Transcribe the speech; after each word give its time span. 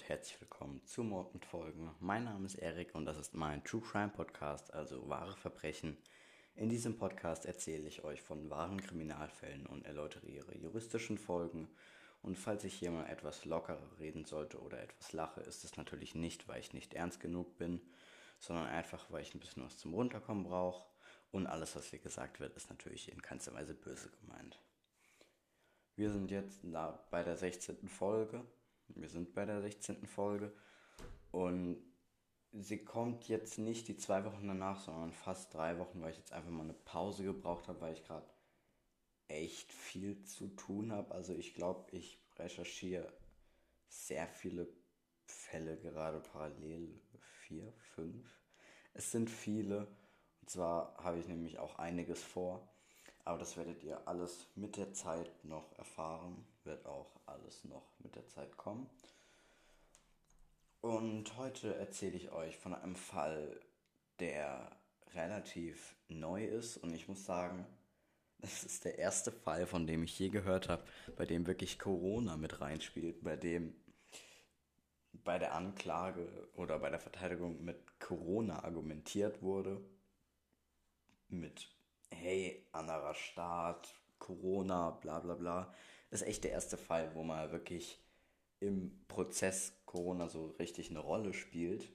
und 0.00 0.08
herzlich 0.08 0.40
willkommen 0.40 0.80
zu 0.86 1.04
Mordmitfolgen. 1.04 1.90
Mein 2.00 2.24
Name 2.24 2.46
ist 2.46 2.54
Erik 2.54 2.94
und 2.94 3.04
das 3.04 3.18
ist 3.18 3.34
mein 3.34 3.62
True 3.64 3.82
Crime 3.82 4.08
Podcast, 4.08 4.72
also 4.72 5.06
wahre 5.10 5.36
Verbrechen. 5.36 5.98
In 6.54 6.70
diesem 6.70 6.96
Podcast 6.96 7.44
erzähle 7.44 7.86
ich 7.86 8.02
euch 8.02 8.22
von 8.22 8.48
wahren 8.48 8.80
Kriminalfällen 8.80 9.66
und 9.66 9.84
erläutere 9.84 10.26
ihre 10.26 10.56
juristischen 10.56 11.18
Folgen. 11.18 11.68
Und 12.22 12.38
falls 12.38 12.64
ich 12.64 12.72
hier 12.72 12.90
mal 12.90 13.10
etwas 13.10 13.44
lockerer 13.44 13.98
reden 13.98 14.24
sollte 14.24 14.60
oder 14.60 14.80
etwas 14.80 15.12
lache, 15.12 15.42
ist 15.42 15.64
es 15.64 15.76
natürlich 15.76 16.14
nicht, 16.14 16.48
weil 16.48 16.60
ich 16.60 16.72
nicht 16.72 16.94
ernst 16.94 17.20
genug 17.20 17.58
bin, 17.58 17.82
sondern 18.38 18.68
einfach, 18.68 19.10
weil 19.10 19.20
ich 19.20 19.34
ein 19.34 19.40
bisschen 19.40 19.64
was 19.64 19.76
zum 19.76 19.92
Runterkommen 19.92 20.44
brauche. 20.44 20.82
Und 21.30 21.46
alles, 21.46 21.76
was 21.76 21.90
hier 21.90 21.98
gesagt 21.98 22.40
wird, 22.40 22.56
ist 22.56 22.70
natürlich 22.70 23.12
in 23.12 23.20
keinster 23.20 23.52
Weise 23.52 23.74
böse 23.74 24.10
gemeint. 24.22 24.58
Wir 25.94 26.10
sind 26.10 26.30
jetzt 26.30 26.62
bei 27.10 27.22
der 27.22 27.36
16. 27.36 27.86
Folge 27.86 28.46
wir 28.96 29.08
sind 29.08 29.34
bei 29.34 29.44
der 29.44 29.60
16. 29.60 30.06
Folge 30.06 30.52
und 31.30 31.82
sie 32.52 32.84
kommt 32.84 33.28
jetzt 33.28 33.58
nicht 33.58 33.88
die 33.88 33.96
zwei 33.96 34.24
Wochen 34.24 34.46
danach, 34.48 34.80
sondern 34.80 35.12
fast 35.12 35.54
drei 35.54 35.78
Wochen, 35.78 36.00
weil 36.00 36.10
ich 36.12 36.18
jetzt 36.18 36.32
einfach 36.32 36.50
mal 36.50 36.64
eine 36.64 36.74
Pause 36.74 37.24
gebraucht 37.24 37.68
habe, 37.68 37.80
weil 37.80 37.92
ich 37.94 38.04
gerade 38.04 38.28
echt 39.28 39.72
viel 39.72 40.22
zu 40.24 40.48
tun 40.48 40.92
habe. 40.92 41.14
Also 41.14 41.32
ich 41.34 41.54
glaube, 41.54 41.96
ich 41.96 42.20
recherchiere 42.36 43.12
sehr 43.88 44.26
viele 44.26 44.68
Fälle 45.26 45.76
gerade 45.78 46.20
parallel. 46.20 47.00
Vier, 47.18 47.72
fünf. 47.94 48.40
Es 48.94 49.10
sind 49.10 49.30
viele. 49.30 49.86
Und 50.40 50.50
zwar 50.50 50.96
habe 50.98 51.18
ich 51.18 51.26
nämlich 51.26 51.58
auch 51.58 51.78
einiges 51.78 52.22
vor. 52.22 52.68
Aber 53.24 53.38
das 53.38 53.56
werdet 53.56 53.82
ihr 53.84 54.06
alles 54.08 54.46
mit 54.56 54.76
der 54.76 54.92
Zeit 54.92 55.44
noch 55.44 55.76
erfahren, 55.78 56.46
wird 56.64 56.86
auch 56.86 57.20
alles 57.26 57.64
noch 57.64 57.86
mit 58.00 58.14
der 58.14 58.26
Zeit 58.28 58.56
kommen. 58.56 58.88
Und 60.80 61.36
heute 61.36 61.74
erzähle 61.76 62.16
ich 62.16 62.30
euch 62.32 62.56
von 62.56 62.74
einem 62.74 62.96
Fall, 62.96 63.60
der 64.18 64.70
relativ 65.14 65.94
neu 66.08 66.44
ist 66.44 66.76
und 66.78 66.94
ich 66.94 67.08
muss 67.08 67.24
sagen, 67.24 67.66
das 68.38 68.64
ist 68.64 68.84
der 68.84 68.98
erste 68.98 69.32
Fall, 69.32 69.66
von 69.66 69.86
dem 69.86 70.04
ich 70.04 70.18
je 70.18 70.30
gehört 70.30 70.68
habe, 70.68 70.84
bei 71.16 71.26
dem 71.26 71.46
wirklich 71.46 71.78
Corona 71.78 72.36
mit 72.36 72.60
reinspielt, 72.60 73.22
bei 73.22 73.36
dem 73.36 73.74
bei 75.12 75.38
der 75.38 75.54
Anklage 75.54 76.26
oder 76.54 76.78
bei 76.78 76.88
der 76.88 77.00
Verteidigung 77.00 77.62
mit 77.64 78.00
Corona 78.00 78.64
argumentiert 78.64 79.42
wurde, 79.42 79.80
mit 81.28 81.68
hey, 82.10 82.66
anderer 82.72 83.14
Staat, 83.14 83.94
Corona, 84.18 84.90
bla 84.90 85.20
bla 85.20 85.34
bla. 85.34 85.74
Das 86.10 86.22
ist 86.22 86.28
echt 86.28 86.44
der 86.44 86.52
erste 86.52 86.76
Fall, 86.76 87.14
wo 87.14 87.22
man 87.22 87.52
wirklich 87.52 88.00
im 88.60 89.04
Prozess 89.08 89.72
Corona 89.86 90.28
so 90.28 90.48
richtig 90.58 90.90
eine 90.90 90.98
Rolle 90.98 91.32
spielt. 91.32 91.88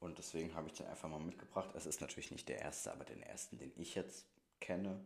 Und 0.00 0.18
deswegen 0.18 0.54
habe 0.54 0.68
ich 0.68 0.74
den 0.74 0.86
einfach 0.86 1.08
mal 1.08 1.20
mitgebracht. 1.20 1.70
Es 1.74 1.86
ist 1.86 2.00
natürlich 2.00 2.30
nicht 2.30 2.48
der 2.48 2.60
erste, 2.60 2.92
aber 2.92 3.04
den 3.04 3.22
ersten, 3.22 3.58
den 3.58 3.72
ich 3.76 3.94
jetzt 3.94 4.26
kenne. 4.60 5.04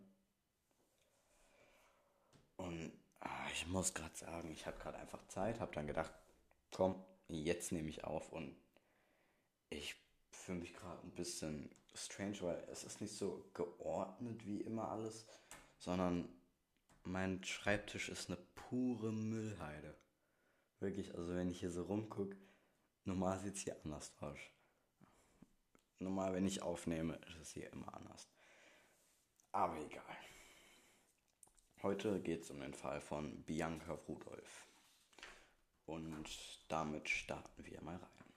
Und 2.57 2.93
ah, 3.21 3.47
ich 3.53 3.67
muss 3.67 3.95
gerade 3.95 4.17
sagen, 4.17 4.51
ich 4.53 4.67
hatte 4.67 4.81
gerade 4.81 4.99
einfach 4.99 5.27
Zeit, 5.29 5.61
habe 5.61 5.75
dann 5.75 5.87
gedacht, 5.87 6.13
komm, 6.71 7.03
jetzt 7.29 7.73
nehme 7.73 7.89
ich 7.89 8.05
auf 8.05 8.33
und 8.33 8.55
ich 9.71 9.97
fühle 10.31 10.59
mich 10.59 10.75
gerade 10.75 11.03
ein 11.03 11.13
bisschen 11.13 11.71
strange, 11.95 12.41
weil 12.43 12.63
es 12.71 12.85
ist 12.85 13.01
nicht 13.01 13.17
so 13.17 13.45
geordnet 13.55 14.47
wie 14.47 14.61
immer 14.61 14.91
alles, 14.91 15.27
sondern 15.79 16.29
mein 17.05 17.43
Schreibtisch 17.45 18.09
ist 18.09 18.29
eine 18.29 18.39
pure 18.55 19.13
Müllheide. 19.13 19.97
Wirklich, 20.81 21.15
also 21.15 21.35
wenn 21.35 21.51
ich 21.51 21.61
hier 21.61 21.71
so 21.71 21.85
rumgucke, 21.85 22.37
normal 23.05 23.39
sieht 23.41 23.57
es 23.57 23.63
hier 23.63 23.77
anders 23.85 24.13
aus. 24.21 24.39
Normal, 25.99 26.35
wenn 26.35 26.47
ich 26.47 26.63
aufnehme, 26.63 27.15
ist 27.29 27.41
es 27.41 27.53
hier 27.53 27.73
immer 27.73 27.95
anders. 27.95 28.29
Aber 29.53 29.79
egal. 29.79 30.17
Heute 31.83 32.21
geht 32.21 32.43
es 32.43 32.51
um 32.51 32.61
den 32.61 32.75
Fall 32.75 33.01
von 33.01 33.43
Bianca 33.45 33.93
Rudolph. 33.93 34.67
Und 35.87 36.27
damit 36.69 37.09
starten 37.09 37.65
wir 37.65 37.81
mal 37.83 37.97
rein. 37.97 38.35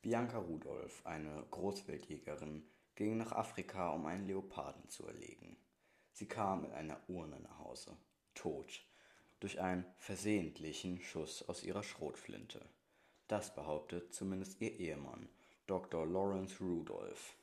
Bianca 0.00 0.38
Rudolph, 0.38 1.04
eine 1.04 1.44
Großwildjägerin, 1.50 2.62
ging 2.94 3.16
nach 3.16 3.32
Afrika, 3.32 3.90
um 3.90 4.06
einen 4.06 4.26
Leoparden 4.26 4.88
zu 4.88 5.06
erlegen. 5.06 5.56
Sie 6.18 6.26
kam 6.26 6.62
mit 6.62 6.72
einer 6.72 6.98
Urne 7.06 7.38
nach 7.38 7.60
Hause, 7.60 7.96
tot, 8.34 8.84
durch 9.38 9.60
einen 9.60 9.84
versehentlichen 9.98 11.00
Schuss 11.00 11.48
aus 11.48 11.62
ihrer 11.62 11.84
Schrotflinte. 11.84 12.60
Das 13.28 13.54
behauptet 13.54 14.12
zumindest 14.12 14.60
ihr 14.60 14.72
Ehemann, 14.80 15.28
Dr. 15.68 16.04
Lawrence 16.04 16.58
Rudolph. 16.58 17.36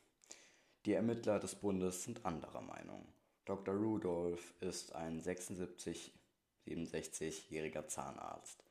Die 0.84 0.92
Ermittler 0.92 1.40
des 1.40 1.54
Bundes 1.54 2.04
sind 2.04 2.26
anderer 2.26 2.60
Meinung. 2.60 3.08
Dr. 3.46 3.74
Rudolph 3.74 4.52
ist 4.60 4.94
ein 4.94 5.22
76, 5.22 6.12
67-jähriger 6.66 7.88
Zahnarzt. 7.88 8.62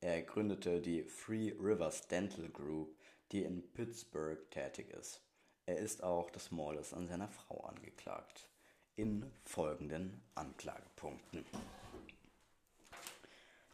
Er 0.00 0.20
gründete 0.22 0.80
die 0.80 1.06
Three 1.06 1.52
Rivers 1.60 2.08
Dental 2.08 2.48
Group, 2.48 2.98
die 3.30 3.44
in 3.44 3.72
Pittsburgh 3.72 4.50
tätig 4.50 4.90
ist. 4.90 5.22
Er 5.64 5.78
ist 5.78 6.02
auch 6.02 6.28
des 6.30 6.50
Mordes 6.50 6.92
an 6.92 7.06
seiner 7.06 7.28
Frau 7.28 7.60
angeklagt. 7.60 8.50
In 8.98 9.24
folgenden 9.44 10.20
Anklagepunkten. 10.34 11.46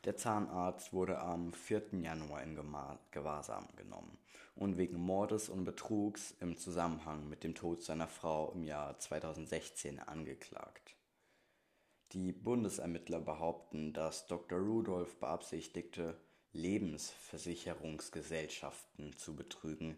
Der 0.04 0.16
Zahnarzt 0.18 0.92
wurde 0.92 1.18
am 1.18 1.54
4. 1.54 1.94
Januar 2.02 2.42
in 2.42 2.54
Gewahrsam 3.10 3.66
genommen 3.74 4.18
und 4.54 4.76
wegen 4.76 5.00
Mordes 5.00 5.48
und 5.48 5.64
Betrugs 5.64 6.34
im 6.40 6.58
Zusammenhang 6.58 7.26
mit 7.26 7.42
dem 7.42 7.54
Tod 7.54 7.82
seiner 7.82 8.06
Frau 8.06 8.52
im 8.52 8.64
Jahr 8.64 8.98
2016 8.98 9.98
angeklagt. 9.98 10.94
Die 12.12 12.32
Bundesermittler 12.32 13.20
behaupten, 13.20 13.94
dass 13.94 14.26
Dr. 14.26 14.58
Rudolph 14.58 15.18
beabsichtigte, 15.20 16.20
Lebensversicherungsgesellschaften 16.52 19.16
zu 19.16 19.34
betrügen, 19.34 19.96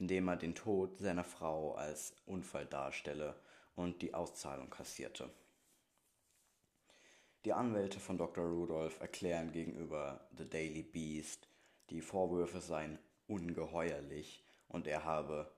indem 0.00 0.26
er 0.26 0.36
den 0.36 0.56
Tod 0.56 0.98
seiner 0.98 1.22
Frau 1.22 1.76
als 1.76 2.16
Unfall 2.26 2.66
darstelle 2.66 3.36
und 3.76 4.02
die 4.02 4.14
Auszahlung 4.14 4.70
kassierte. 4.70 5.30
Die 7.44 7.52
Anwälte 7.52 8.00
von 8.00 8.16
Dr. 8.16 8.44
Rudolph 8.44 9.00
erklären 9.00 9.52
gegenüber 9.52 10.26
The 10.38 10.48
Daily 10.48 10.82
Beast, 10.82 11.48
die 11.90 12.00
Vorwürfe 12.00 12.60
seien 12.60 12.98
ungeheuerlich 13.26 14.42
und 14.68 14.86
er 14.86 15.04
habe 15.04 15.52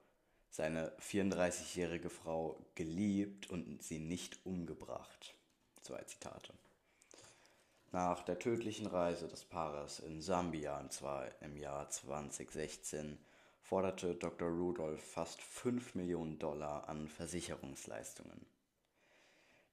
seine 0.50 0.90
34-jährige 0.98 2.10
Frau 2.10 2.66
geliebt 2.74 3.50
und 3.50 3.82
sie 3.82 3.98
nicht 3.98 4.44
umgebracht. 4.44 5.34
Zwei 5.82 6.02
Zitate. 6.02 6.54
Nach 7.92 8.22
der 8.24 8.38
tödlichen 8.38 8.86
Reise 8.86 9.28
des 9.28 9.44
Paares 9.44 10.00
in 10.00 10.20
Sambia 10.20 10.80
und 10.80 10.92
zwar 10.92 11.30
im 11.40 11.56
Jahr 11.56 11.88
2016 11.88 13.18
forderte 13.68 14.14
Dr. 14.14 14.48
Rudolph 14.48 15.02
fast 15.02 15.42
5 15.42 15.96
Millionen 15.96 16.38
Dollar 16.38 16.88
an 16.88 17.08
Versicherungsleistungen. 17.08 18.46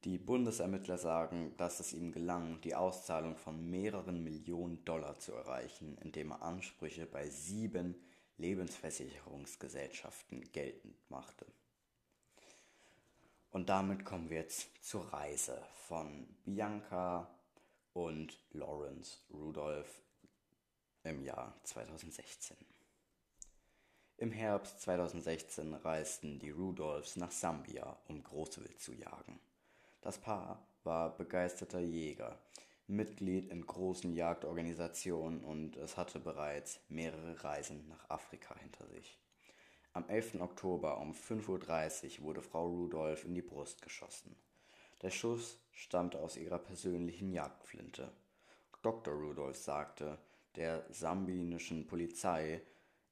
Die 0.04 0.18
Bundesermittler 0.18 0.98
sagen, 0.98 1.54
dass 1.58 1.80
es 1.80 1.94
ihm 1.94 2.12
gelang, 2.12 2.60
die 2.62 2.74
Auszahlung 2.74 3.38
von 3.38 3.70
mehreren 3.70 4.24
Millionen 4.24 4.84
Dollar 4.84 5.20
zu 5.20 5.34
erreichen, 5.34 5.96
indem 6.02 6.32
er 6.32 6.42
Ansprüche 6.42 7.06
bei 7.06 7.30
sieben 7.30 7.94
Lebensversicherungsgesellschaften 8.38 10.52
geltend 10.52 10.98
machte. 11.12 11.46
Und 13.52 13.70
damit 13.70 14.06
kommen 14.06 14.32
wir 14.32 14.38
jetzt 14.38 14.84
zur 14.84 15.14
Reise 15.14 15.64
von 15.88 16.36
Bianca 16.44 17.30
und 17.94 18.44
Lawrence 18.54 19.20
Rudolph 19.32 20.02
im 21.04 21.22
Jahr 21.22 21.54
2016. 21.64 22.73
Im 24.18 24.32
Herbst 24.32 24.80
2016 24.82 25.74
reisten 25.74 26.38
die 26.38 26.52
Rudolphs 26.52 27.16
nach 27.16 27.32
Sambia, 27.32 27.98
um 28.08 28.24
Großwild 28.24 28.80
zu 28.80 28.94
jagen. 28.94 29.40
Das 30.02 30.20
Paar 30.20 30.66
war 30.84 31.18
begeisterter 31.18 31.80
Jäger, 31.80 32.38
Mitglied 32.88 33.50
in 33.52 33.66
großen 33.66 34.14
Jagdorganisationen 34.14 35.44
und 35.44 35.78
es 35.78 35.98
hatte 35.98 36.20
bereits 36.20 36.80
mehrere 36.90 37.44
Reisen 37.44 37.88
nach 37.88 38.10
Afrika 38.10 38.56
hinter 38.60 38.86
sich. 38.88 39.18
Am 39.94 40.08
11. 40.08 40.42
Oktober 40.42 41.00
um 41.00 41.14
5.30 41.14 42.20
Uhr 42.20 42.26
wurde 42.26 42.42
Frau 42.42 42.68
Rudolph 42.68 43.26
in 43.26 43.34
die 43.34 43.42
Brust 43.42 43.82
geschossen. 43.82 44.36
Der 45.02 45.10
Schuss 45.10 45.60
stammte 45.72 46.20
aus 46.20 46.38
ihrer 46.38 46.60
persönlichen 46.60 47.32
Jagdflinte. 47.32 48.12
Dr. 48.84 49.14
Rudolph 49.14 49.58
sagte 49.58 50.20
der 50.56 50.86
sambinischen 50.92 51.88
Polizei, 51.88 52.62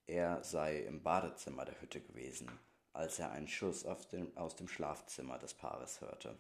er 0.08 0.44
sei 0.44 0.80
im 0.80 1.04
Badezimmer 1.04 1.66
der 1.66 1.80
Hütte 1.82 2.02
gewesen, 2.02 2.50
als 2.94 3.20
er 3.20 3.32
einen 3.32 3.48
Schuss 3.48 3.86
dem, 4.12 4.36
aus 4.38 4.56
dem 4.56 4.68
Schlafzimmer 4.68 5.38
des 5.38 5.54
Paares 5.54 6.02
hörte. 6.02 6.38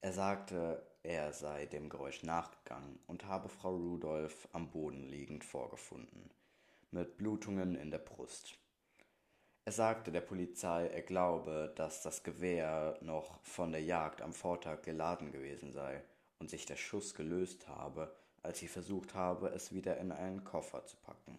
Er 0.00 0.12
sagte, 0.12 0.86
er 1.02 1.32
sei 1.32 1.66
dem 1.66 1.88
Geräusch 1.88 2.22
nachgegangen 2.22 2.98
und 3.06 3.24
habe 3.24 3.48
Frau 3.48 3.74
Rudolph 3.74 4.48
am 4.52 4.70
Boden 4.70 5.08
liegend 5.08 5.44
vorgefunden, 5.44 6.30
mit 6.90 7.16
Blutungen 7.16 7.74
in 7.74 7.90
der 7.90 7.98
Brust. 7.98 8.58
Er 9.66 9.72
sagte 9.72 10.12
der 10.12 10.20
Polizei, 10.20 10.88
er 10.88 11.00
glaube, 11.00 11.72
dass 11.76 12.02
das 12.02 12.22
Gewehr 12.22 12.98
noch 13.00 13.42
von 13.42 13.72
der 13.72 13.82
Jagd 13.82 14.20
am 14.20 14.34
Vortag 14.34 14.82
geladen 14.82 15.32
gewesen 15.32 15.72
sei 15.72 16.04
und 16.38 16.50
sich 16.50 16.66
der 16.66 16.76
Schuss 16.76 17.14
gelöst 17.14 17.66
habe, 17.66 18.14
als 18.42 18.58
sie 18.58 18.68
versucht 18.68 19.14
habe, 19.14 19.48
es 19.48 19.72
wieder 19.72 19.96
in 19.96 20.12
einen 20.12 20.44
Koffer 20.44 20.84
zu 20.84 20.98
packen. 20.98 21.38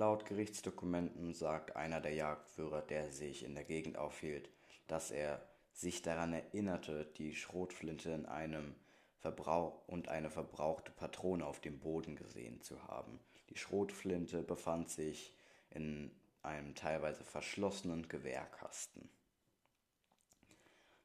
Laut 0.00 0.26
Gerichtsdokumenten 0.26 1.34
sagt 1.34 1.74
einer 1.74 2.00
der 2.00 2.14
Jagdführer, 2.14 2.82
der 2.82 3.10
sich 3.10 3.44
in 3.44 3.56
der 3.56 3.64
Gegend 3.64 3.98
aufhielt, 3.98 4.48
dass 4.86 5.10
er 5.10 5.42
sich 5.72 6.02
daran 6.02 6.32
erinnerte, 6.32 7.04
die 7.16 7.34
Schrotflinte 7.34 8.10
in 8.12 8.24
einem 8.24 8.76
Verbrauch 9.16 9.88
und 9.88 10.06
eine 10.06 10.30
verbrauchte 10.30 10.92
Patrone 10.92 11.44
auf 11.44 11.60
dem 11.60 11.80
Boden 11.80 12.14
gesehen 12.14 12.60
zu 12.62 12.80
haben. 12.84 13.18
Die 13.50 13.58
Schrotflinte 13.58 14.44
befand 14.44 14.88
sich 14.88 15.34
in 15.70 16.12
einem 16.44 16.76
teilweise 16.76 17.24
verschlossenen 17.24 18.06
Gewehrkasten. 18.06 19.10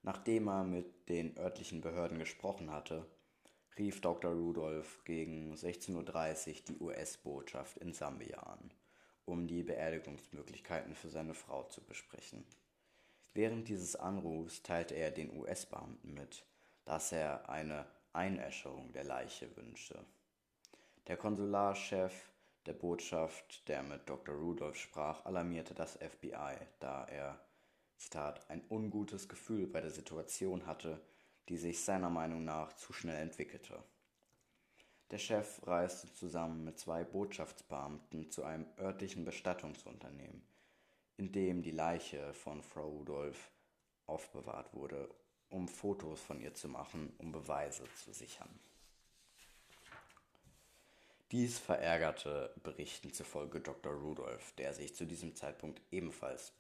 Nachdem 0.04 0.48
er 0.48 0.66
mit 0.66 1.10
den 1.10 1.36
örtlichen 1.40 1.82
Behörden 1.82 2.20
gesprochen 2.20 2.70
hatte, 2.70 3.08
rief 3.80 4.02
Dr. 4.02 4.34
Rudolph 4.34 5.04
gegen 5.04 5.56
16.30 5.56 5.96
Uhr 5.96 6.56
die 6.68 6.78
US-Botschaft 6.80 7.78
in 7.78 7.92
Sambia 7.94 8.38
an, 8.38 8.72
um 9.26 9.48
die 9.48 9.64
Beerdigungsmöglichkeiten 9.64 10.96
für 10.96 11.10
seine 11.10 11.34
Frau 11.34 11.64
zu 11.64 11.82
besprechen. 11.84 12.46
Während 13.34 13.68
dieses 13.68 13.96
Anrufs 13.96 14.62
teilte 14.62 14.96
er 14.96 15.12
den 15.12 15.36
US-Beamten 15.36 16.14
mit, 16.14 16.46
dass 16.86 17.12
er 17.12 17.50
eine 17.50 17.86
Einäscherung 18.12 18.94
der 18.94 19.06
Leiche 19.06 19.56
wünsche. 19.56 20.06
Der 21.08 21.18
Konsularchef 21.18 22.14
der 22.66 22.74
Botschaft, 22.74 23.68
der 23.68 23.84
mit 23.84 24.08
Dr. 24.08 24.36
Rudolph 24.36 24.78
sprach, 24.78 25.26
alarmierte 25.26 25.74
das 25.74 25.98
FBI, 25.98 26.56
da 26.80 27.06
er, 27.06 27.40
Zitat, 27.98 28.50
ein 28.50 28.64
ungutes 28.70 29.28
Gefühl 29.28 29.68
bei 29.68 29.82
der 29.82 29.92
Situation 29.92 30.66
hatte, 30.66 31.02
die 31.50 31.58
sich 31.58 31.84
seiner 31.84 32.10
Meinung 32.10 32.46
nach 32.46 32.74
zu 32.74 32.94
schnell 32.94 33.22
entwickelte. 33.22 33.84
Der 35.14 35.20
Chef 35.20 35.62
reiste 35.68 36.12
zusammen 36.16 36.64
mit 36.64 36.80
zwei 36.80 37.04
Botschaftsbeamten 37.04 38.32
zu 38.32 38.44
einem 38.44 38.66
örtlichen 38.80 39.26
Bestattungsunternehmen, 39.26 40.42
in 41.18 41.32
dem 41.32 41.62
die 41.62 41.70
Leiche 41.70 42.34
von 42.34 42.64
Frau 42.64 42.90
Rudolph 42.90 43.52
aufbewahrt 44.08 44.74
wurde, 44.74 45.08
um 45.52 45.68
Fotos 45.68 46.20
von 46.20 46.42
ihr 46.42 46.56
zu 46.56 46.68
machen, 46.68 47.14
um 47.20 47.32
Beweise 47.32 47.84
zu 48.04 48.12
sichern. 48.12 48.50
Dies 51.30 51.60
verärgerte 51.60 52.52
Berichten 52.64 53.14
zufolge 53.14 53.60
Dr. 53.60 53.94
Rudolph, 53.94 54.54
der 54.54 54.74
sich 54.74 54.96
zu 54.96 55.06
diesem 55.06 55.36
Zeitpunkt 55.36 55.80
ebenfalls 55.92 56.54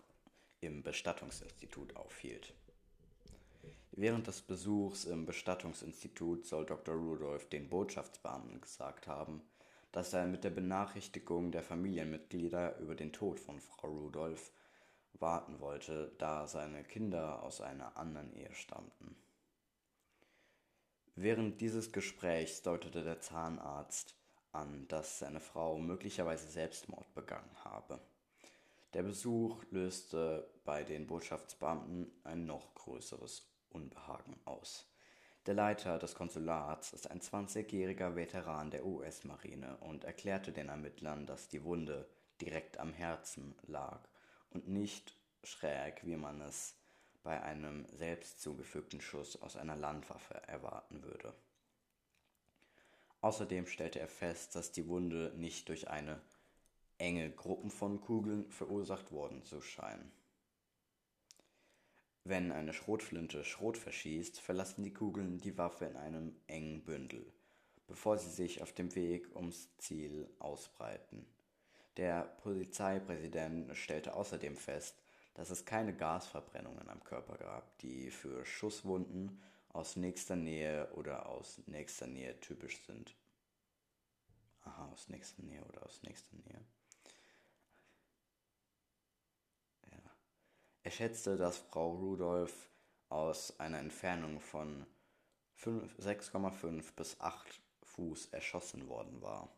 im 0.61 0.83
Bestattungsinstitut 0.83 1.95
aufhielt. 1.95 2.53
Während 3.95 4.25
des 4.25 4.41
Besuchs 4.41 5.05
im 5.05 5.27
Bestattungsinstitut 5.27 6.47
soll 6.47 6.65
Dr. 6.65 6.95
Rudolph 6.95 7.47
den 7.49 7.69
Botschaftsbeamten 7.69 8.59
gesagt 8.59 9.05
haben, 9.05 9.43
dass 9.91 10.13
er 10.13 10.25
mit 10.25 10.43
der 10.43 10.49
Benachrichtigung 10.49 11.51
der 11.51 11.61
Familienmitglieder 11.61 12.79
über 12.79 12.95
den 12.95 13.13
Tod 13.13 13.39
von 13.39 13.59
Frau 13.59 13.89
Rudolph 13.89 14.51
warten 15.19 15.59
wollte, 15.59 16.11
da 16.17 16.47
seine 16.47 16.83
Kinder 16.83 17.43
aus 17.43 17.61
einer 17.61 17.95
anderen 17.95 18.33
Ehe 18.33 18.51
stammten. 18.55 19.15
Während 21.15 21.61
dieses 21.61 21.91
Gesprächs 21.91 22.63
deutete 22.63 23.03
der 23.03 23.21
Zahnarzt 23.21 24.15
an, 24.51 24.87
dass 24.87 25.19
seine 25.19 25.39
Frau 25.39 25.77
möglicherweise 25.77 26.47
Selbstmord 26.47 27.13
begangen 27.13 27.63
habe. 27.63 27.99
Der 28.95 29.03
Besuch 29.03 29.63
löste 29.69 30.49
bei 30.65 30.83
den 30.83 31.05
Botschaftsbeamten 31.05 32.11
ein 32.23 32.47
noch 32.47 32.73
größeres 32.73 33.52
Unbehagen 33.73 34.39
aus. 34.45 34.87
Der 35.45 35.53
Leiter 35.53 35.99
des 35.99 36.15
Konsulats 36.15 36.93
ist 36.93 37.11
ein 37.11 37.19
20-jähriger 37.19 38.15
Veteran 38.15 38.71
der 38.71 38.85
US-Marine 38.85 39.75
und 39.81 40.05
erklärte 40.05 40.53
den 40.53 40.69
Ermittlern, 40.69 41.25
dass 41.25 41.49
die 41.49 41.63
Wunde 41.65 42.07
direkt 42.39 42.79
am 42.79 42.93
Herzen 42.93 43.55
lag 43.67 43.99
und 44.51 44.69
nicht 44.69 45.17
schräg, 45.43 46.05
wie 46.05 46.15
man 46.15 46.39
es 46.41 46.75
bei 47.23 47.41
einem 47.41 47.85
selbst 47.87 48.41
zugefügten 48.41 49.01
Schuss 49.01 49.41
aus 49.41 49.57
einer 49.57 49.75
Landwaffe 49.75 50.35
erwarten 50.47 51.03
würde. 51.03 51.33
Außerdem 53.21 53.67
stellte 53.67 53.99
er 53.99 54.09
fest, 54.09 54.55
dass 54.55 54.71
die 54.71 54.87
Wunde 54.87 55.33
nicht 55.35 55.69
durch 55.69 55.89
eine 55.89 56.21
enge 56.97 57.31
Gruppen 57.31 57.69
von 57.69 58.01
Kugeln 58.01 58.49
verursacht 58.49 59.11
worden 59.11 59.43
zu 59.43 59.61
scheinen. 59.61 60.11
Wenn 62.25 62.53
eine 62.53 62.71
Schrotflinte 62.71 63.43
Schrot 63.43 63.77
verschießt, 63.77 64.39
verlassen 64.39 64.83
die 64.83 64.93
Kugeln 64.93 65.39
die 65.39 65.57
Waffe 65.57 65.85
in 65.85 65.97
einem 65.97 66.35
engen 66.47 66.83
Bündel, 66.83 67.33
bevor 67.85 68.17
sie 68.17 68.29
sich 68.29 68.61
auf 68.61 68.71
dem 68.71 68.95
Weg 68.95 69.35
ums 69.35 69.75
Ziel 69.77 70.29
ausbreiten. 70.39 71.25
Der 71.97 72.23
Polizeipräsident 72.41 73.75
stellte 73.75 74.15
außerdem 74.15 74.55
fest, 74.55 75.03
dass 75.33 75.49
es 75.49 75.65
keine 75.65 75.93
Gasverbrennungen 75.95 76.89
am 76.89 77.03
Körper 77.03 77.37
gab, 77.37 77.77
die 77.79 78.09
für 78.09 78.45
Schusswunden 78.45 79.41
aus 79.69 79.97
nächster 79.97 80.37
Nähe 80.37 80.89
oder 80.93 81.27
aus 81.27 81.61
nächster 81.65 82.07
Nähe 82.07 82.39
typisch 82.39 82.85
sind. 82.85 83.15
Aha, 84.61 84.89
aus 84.93 85.09
nächster 85.09 85.43
Nähe 85.43 85.63
oder 85.65 85.83
aus 85.83 86.01
nächster 86.03 86.37
Nähe. 86.37 86.63
Er 90.83 90.91
schätzte, 90.91 91.37
dass 91.37 91.57
Frau 91.57 91.95
Rudolph 91.95 92.69
aus 93.09 93.59
einer 93.59 93.79
Entfernung 93.79 94.39
von 94.39 94.85
6,5 95.57 96.93
bis 96.95 97.19
8 97.19 97.61
Fuß 97.83 98.27
erschossen 98.27 98.87
worden 98.87 99.21
war. 99.21 99.49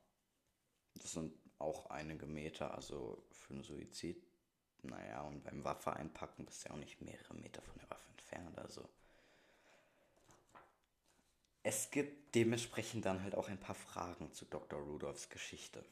Das 0.95 1.13
sind 1.13 1.33
auch 1.57 1.89
einige 1.89 2.27
Meter, 2.27 2.73
also 2.75 3.25
für 3.31 3.53
einen 3.53 3.63
Suizid. 3.63 4.23
Naja, 4.83 5.21
und 5.23 5.43
beim 5.43 5.63
Waffe 5.63 5.93
einpacken 5.93 6.45
bist 6.45 6.63
du 6.63 6.69
ja 6.69 6.75
auch 6.75 6.79
nicht 6.79 7.01
mehrere 7.01 7.33
Meter 7.33 7.61
von 7.61 7.79
der 7.79 7.89
Waffe 7.89 8.07
entfernt, 8.11 8.59
also 8.59 8.87
es 11.67 11.89
gibt 11.89 12.35
dementsprechend 12.35 13.05
dann 13.07 13.23
halt 13.23 13.33
auch 13.33 13.49
ein 13.49 13.59
paar 13.59 13.73
Fragen 13.73 14.31
zu 14.31 14.45
Dr. 14.45 14.79
Rudolphs 14.79 15.29
Geschichte. 15.29 15.83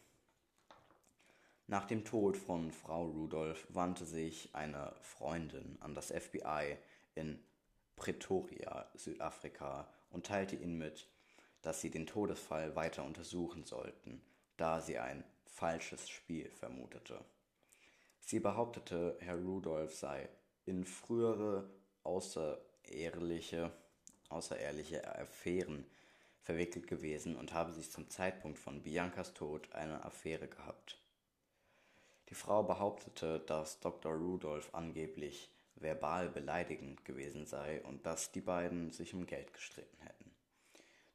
Nach 1.67 1.85
dem 1.85 2.03
Tod 2.03 2.37
von 2.37 2.71
Frau 2.71 3.05
Rudolph 3.05 3.65
wandte 3.69 4.05
sich 4.05 4.49
eine 4.53 4.93
Freundin 5.01 5.77
an 5.79 5.95
das 5.95 6.11
FBI 6.11 6.77
in 7.15 7.39
Pretoria, 7.95 8.89
Südafrika, 8.95 9.87
und 10.09 10.25
teilte 10.25 10.55
ihnen 10.55 10.77
mit, 10.77 11.07
dass 11.61 11.81
sie 11.81 11.89
den 11.89 12.05
Todesfall 12.05 12.75
weiter 12.75 13.03
untersuchen 13.03 13.63
sollten, 13.63 14.21
da 14.57 14.81
sie 14.81 14.99
ein 14.99 15.23
falsches 15.45 16.09
Spiel 16.09 16.49
vermutete. 16.51 17.23
Sie 18.19 18.39
behauptete, 18.39 19.17
Herr 19.21 19.37
Rudolph 19.37 19.95
sei 19.95 20.29
in 20.65 20.85
frühere 20.85 21.69
außereheliche 22.03 23.71
außereheliche 24.33 25.07
Affären 25.15 25.85
verwickelt 26.41 26.87
gewesen 26.87 27.35
und 27.35 27.53
habe 27.53 27.71
sich 27.71 27.91
zum 27.91 28.09
Zeitpunkt 28.09 28.59
von 28.59 28.81
Biancas 28.81 29.33
Tod 29.33 29.71
eine 29.71 30.03
Affäre 30.03 30.47
gehabt. 30.47 30.97
Die 32.33 32.39
Frau 32.39 32.63
behauptete, 32.63 33.41
dass 33.41 33.79
Dr. 33.79 34.11
Rudolph 34.15 34.73
angeblich 34.73 35.51
verbal 35.75 36.29
beleidigend 36.29 37.05
gewesen 37.05 37.45
sei 37.45 37.83
und 37.83 38.07
dass 38.07 38.31
die 38.31 38.41
beiden 38.41 38.89
sich 38.89 39.13
um 39.13 39.27
Geld 39.27 39.53
gestritten 39.53 39.99
hätten. 39.99 40.31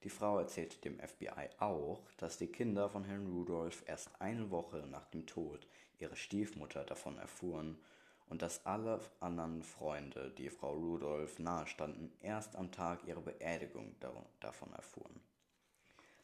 Die 0.04 0.10
Frau 0.10 0.38
erzählte 0.38 0.78
dem 0.78 1.00
FBI 1.00 1.48
auch, 1.58 2.08
dass 2.18 2.38
die 2.38 2.46
Kinder 2.46 2.88
von 2.88 3.02
Herrn 3.02 3.26
Rudolph 3.26 3.82
erst 3.88 4.12
eine 4.20 4.52
Woche 4.52 4.86
nach 4.86 5.06
dem 5.06 5.26
Tod 5.26 5.66
ihrer 5.98 6.14
Stiefmutter 6.14 6.84
davon 6.84 7.18
erfuhren 7.18 7.82
und 8.28 8.40
dass 8.40 8.64
alle 8.64 9.00
anderen 9.18 9.64
Freunde, 9.64 10.30
die 10.38 10.50
Frau 10.50 10.72
Rudolph 10.74 11.40
nahestanden, 11.40 12.12
erst 12.20 12.54
am 12.54 12.70
Tag 12.70 13.02
ihrer 13.08 13.22
Beerdigung 13.22 13.96
davon 14.38 14.72
erfuhren. 14.72 15.20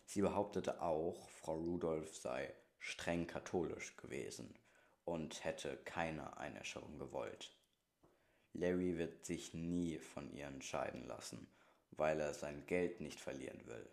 Sie 0.04 0.20
behauptete 0.20 0.80
auch, 0.80 1.28
Frau 1.30 1.56
Rudolph 1.56 2.14
sei 2.14 2.54
streng 2.78 3.26
katholisch 3.26 3.96
gewesen 3.96 4.54
und 5.04 5.44
hätte 5.44 5.76
keine 5.84 6.36
Einäscherung 6.36 6.98
gewollt. 6.98 7.54
Larry 8.52 8.98
wird 8.98 9.24
sich 9.24 9.52
nie 9.52 9.98
von 9.98 10.30
ihr 10.32 10.46
entscheiden 10.46 11.06
lassen, 11.06 11.48
weil 11.90 12.20
er 12.20 12.34
sein 12.34 12.66
Geld 12.66 13.00
nicht 13.00 13.20
verlieren 13.20 13.66
will, 13.66 13.88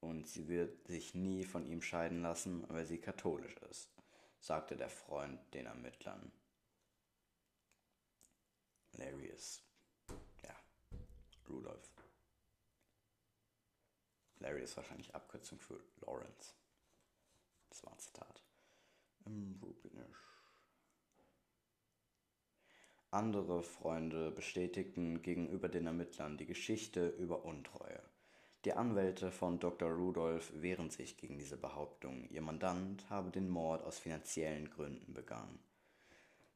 und 0.00 0.26
sie 0.26 0.48
wird 0.48 0.86
sich 0.86 1.14
nie 1.14 1.44
von 1.44 1.66
ihm 1.66 1.82
scheiden 1.82 2.22
lassen, 2.22 2.64
weil 2.68 2.86
sie 2.86 2.98
katholisch 2.98 3.56
ist, 3.70 3.90
sagte 4.40 4.76
der 4.76 4.90
Freund 4.90 5.38
den 5.54 5.66
Ermittlern. 5.66 6.32
Larry 8.92 9.26
ist, 9.26 9.62
ja, 10.42 10.56
Rudolph. 11.48 11.90
Larry 14.38 14.62
ist 14.62 14.76
wahrscheinlich 14.76 15.14
Abkürzung 15.14 15.58
für 15.58 15.82
Lawrence. 16.00 16.54
Das 17.68 17.84
war 17.84 17.92
ein 17.92 17.98
Zitat. 17.98 18.42
Im 19.26 19.58
Rubinisch. 19.62 20.35
Andere 23.16 23.62
Freunde 23.62 24.30
bestätigten 24.30 25.22
gegenüber 25.22 25.70
den 25.70 25.86
Ermittlern 25.86 26.36
die 26.36 26.44
Geschichte 26.44 27.08
über 27.08 27.46
Untreue. 27.46 28.02
Die 28.66 28.74
Anwälte 28.74 29.30
von 29.30 29.58
Dr. 29.58 29.90
Rudolph 29.90 30.52
wehren 30.54 30.90
sich 30.90 31.16
gegen 31.16 31.38
diese 31.38 31.56
Behauptung, 31.56 32.28
ihr 32.28 32.42
Mandant 32.42 33.08
habe 33.08 33.30
den 33.30 33.48
Mord 33.48 33.82
aus 33.82 33.98
finanziellen 33.98 34.68
Gründen 34.68 35.14
begangen. 35.14 35.58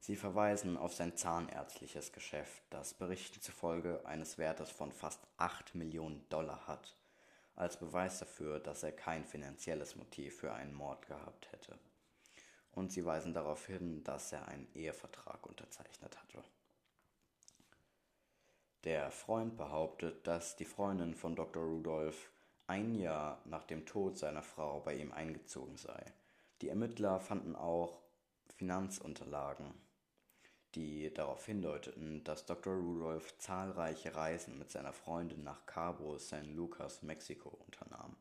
Sie 0.01 0.17
verweisen 0.17 0.77
auf 0.77 0.93
sein 0.93 1.17
zahnärztliches 1.17 2.13
Geschäft, 2.13 2.63
das 2.69 2.93
Berichten 2.93 3.41
zufolge 3.41 4.05
eines 4.05 4.37
Wertes 4.37 4.71
von 4.71 4.93
fast 4.93 5.27
8 5.39 5.75
Millionen 5.75 6.29
Dollar 6.29 6.67
hat, 6.67 6.95
als 7.57 7.79
Beweis 7.79 8.19
dafür, 8.19 8.61
dass 8.61 8.83
er 8.83 8.93
kein 8.93 9.25
finanzielles 9.25 9.97
Motiv 9.97 10.41
für 10.41 10.53
einen 10.53 10.75
Mord 10.75 11.07
gehabt 11.07 11.51
hätte. 11.53 11.79
Und 12.73 12.93
sie 12.93 13.05
weisen 13.05 13.35
darauf 13.35 13.67
hin, 13.67 14.05
dass 14.05 14.33
er 14.33 14.47
einen 14.49 14.73
Ehevertrag 14.75 15.47
unterzeichnet 15.47 16.17
hatte. 16.19 16.45
Der 18.85 19.11
Freund 19.11 19.57
behauptet, 19.59 20.27
dass 20.27 20.57
die 20.57 20.65
Freundin 20.65 21.15
von 21.15 21.37
Dr. 21.37 21.63
Rudolph 21.63 22.31
ein 22.67 22.95
Jahr 22.95 23.43
nach 23.45 23.65
dem 23.65 23.85
Tod 23.85 24.17
seiner 24.17 24.43
Frau 24.43 24.81
bei 24.81 24.95
ihm 24.95 25.13
eingezogen 25.13 25.77
sei. 25.77 26.15
Die 26.63 26.69
Ermittler 26.69 27.21
fanden 27.21 27.57
auch 27.57 28.01
Finanzunterlagen, 28.57 29.75
die 30.75 31.13
darauf 31.13 31.45
hindeuteten, 31.45 32.23
dass 32.25 32.47
Dr. 32.47 32.75
Rudolph 32.75 33.37
zahlreiche 33.39 34.15
Reisen 34.15 34.59
mit 34.59 34.71
seiner 34.71 34.93
Freundin 34.93 35.43
nach 35.43 35.67
Cabo 35.67 36.17
San 36.19 36.55
Lucas, 36.55 37.03
Mexiko 37.03 37.49
unternahm. 37.67 38.17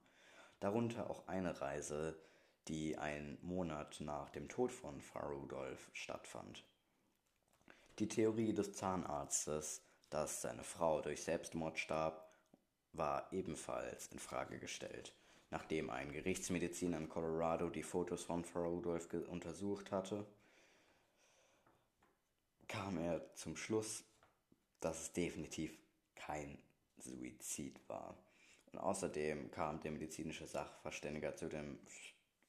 Darunter 0.60 1.10
auch 1.10 1.27
eine 1.27 1.62
Reise, 1.62 2.20
die 2.69 2.97
einen 2.97 3.38
Monat 3.41 3.99
nach 3.99 4.29
dem 4.29 4.47
Tod 4.47 4.71
von 4.71 5.01
Frau 5.01 5.27
Rudolph 5.27 5.89
stattfand. 5.91 6.63
Die 7.99 8.07
Theorie 8.07 8.53
des 8.53 8.71
Zahnarztes 8.73 9.81
dass 10.09 10.41
seine 10.41 10.63
Frau 10.63 11.01
durch 11.01 11.23
Selbstmord 11.23 11.77
starb, 11.77 12.27
war 12.93 13.31
ebenfalls 13.31 14.07
in 14.07 14.19
Frage 14.19 14.59
gestellt. 14.59 15.13
Nachdem 15.51 15.89
ein 15.89 16.11
Gerichtsmediziner 16.11 16.97
in 16.97 17.09
Colorado 17.09 17.69
die 17.69 17.83
Fotos 17.83 18.23
von 18.23 18.43
Frau 18.43 18.69
Rudolph 18.69 19.07
untersucht 19.27 19.91
hatte, 19.91 20.25
kam 22.67 22.97
er 22.97 23.33
zum 23.35 23.55
Schluss, 23.55 24.03
dass 24.79 25.01
es 25.01 25.13
definitiv 25.13 25.77
kein 26.15 26.59
Suizid 26.97 27.79
war. 27.88 28.15
Und 28.71 28.79
außerdem 28.79 29.49
kam 29.49 29.79
der 29.81 29.91
medizinische 29.91 30.45
Sachverständiger 30.45 31.35
zu 31.35 31.49
dem 31.49 31.79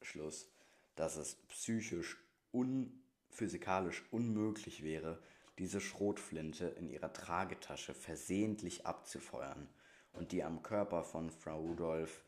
Schluss, 0.02 0.50
dass 0.97 1.16
es 1.16 1.37
psychisch 1.49 2.16
und 2.52 2.92
physikalisch 3.30 4.02
unmöglich 4.11 4.83
wäre, 4.83 5.23
diese 5.59 5.80
Schrotflinte 5.80 6.66
in 6.66 6.88
ihrer 6.88 7.12
Tragetasche 7.12 7.95
versehentlich 7.95 8.87
abzufeuern 8.87 9.69
und 10.12 10.33
die 10.33 10.42
am 10.42 10.62
Körper 10.62 11.04
von 11.04 11.30
Frau 11.30 11.61
Rudolph 11.61 12.23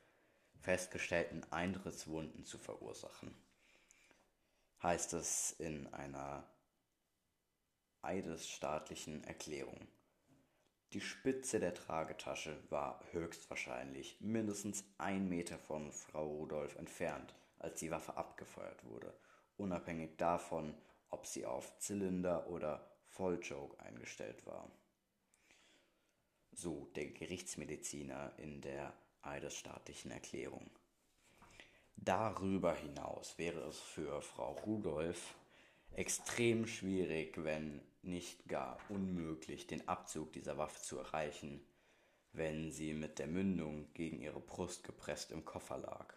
festgestellten 0.61 1.43
Einrisswunden 1.51 2.45
zu 2.45 2.59
verursachen, 2.59 3.35
heißt 4.83 5.15
es 5.15 5.53
in 5.59 5.87
einer 5.89 6.47
eidesstaatlichen 8.03 9.25
Erklärung. 9.25 9.89
Die 10.93 11.01
Spitze 11.01 11.59
der 11.59 11.75
Tragetasche 11.75 12.57
war 12.69 13.03
höchstwahrscheinlich 13.13 14.21
mindestens 14.21 14.85
ein 14.99 15.29
Meter 15.29 15.59
von 15.59 15.91
Frau 15.91 16.29
Rudolph 16.29 16.77
entfernt, 16.77 17.35
als 17.63 17.81
die 17.81 17.91
Waffe 17.91 18.17
abgefeuert 18.17 18.85
wurde, 18.85 19.13
unabhängig 19.57 20.17
davon, 20.17 20.75
ob 21.11 21.27
sie 21.27 21.47
auf 21.47 21.79
Zylinder 21.79 22.49
oder 22.49 22.91
Vollchoke 23.07 23.79
eingestellt 23.81 24.47
war. 24.47 24.71
So 26.53 26.87
der 26.97 27.07
Gerichtsmediziner 27.07 28.33
in 28.39 28.61
der 28.61 28.93
eidesstaatlichen 29.23 30.11
Erklärung. 30.11 30.71
Darüber 31.97 32.75
hinaus 32.75 33.39
wäre 33.39 33.61
es 33.69 33.79
für 33.79 34.21
Frau 34.23 34.53
Rudolph 34.67 35.35
extrem 35.93 36.67
schwierig, 36.67 37.45
wenn 37.45 37.81
nicht 38.03 38.49
gar 38.49 38.79
unmöglich, 38.89 39.67
den 39.67 39.87
Abzug 39.89 40.33
dieser 40.33 40.59
Waffe 40.59 40.83
zu 40.83 40.99
erreichen, 40.99 41.65
wenn 42.33 42.73
sie 42.73 42.95
mit 42.95 43.19
der 43.19 43.27
Mündung 43.27 43.93
gegen 43.95 44.21
ihre 44.21 44.41
Brust 44.41 44.85
gepresst 44.85 45.31
im 45.31 45.45
Koffer 45.45 45.79
lag. 45.79 46.15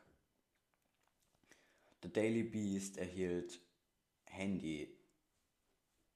The 2.06 2.14
Daily 2.14 2.44
Beast 2.44 3.00
erhielt 3.00 3.60
Handy 4.26 4.96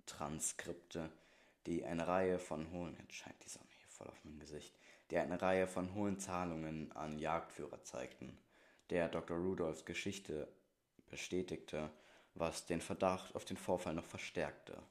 Transkripte, 0.05 1.10
die 1.65 1.84
eine 1.84 2.08
Reihe 2.08 2.38
von 2.38 2.72
hohen, 2.72 2.96
jetzt 3.00 3.15
scheint 3.15 3.43
die 3.43 3.50
Sonne 3.50 3.65
hier 3.75 3.88
voll 3.88 4.05
auf 4.05 4.24
mein 4.24 4.38
Gesicht, 4.38 4.77
die 5.10 5.17
eine 5.17 5.41
Reihe 5.41 5.65
von 5.65 5.96
hohen 5.96 6.19
Zahlungen 6.19 6.91
an 6.91 7.17
Jagdführer 7.17 7.81
zeigten, 7.81 8.38
der 8.91 9.10
Dr. 9.10 9.36
Rudolphs 9.36 9.84
Geschichte 9.84 10.48
bestätigte, 11.10 11.89
was 12.36 12.67
den 12.67 12.81
Verdacht 12.81 13.34
auf 13.34 13.46
den 13.46 13.58
Vorfall 13.58 13.96
noch 13.96 14.05
verstärkte. 14.05 14.84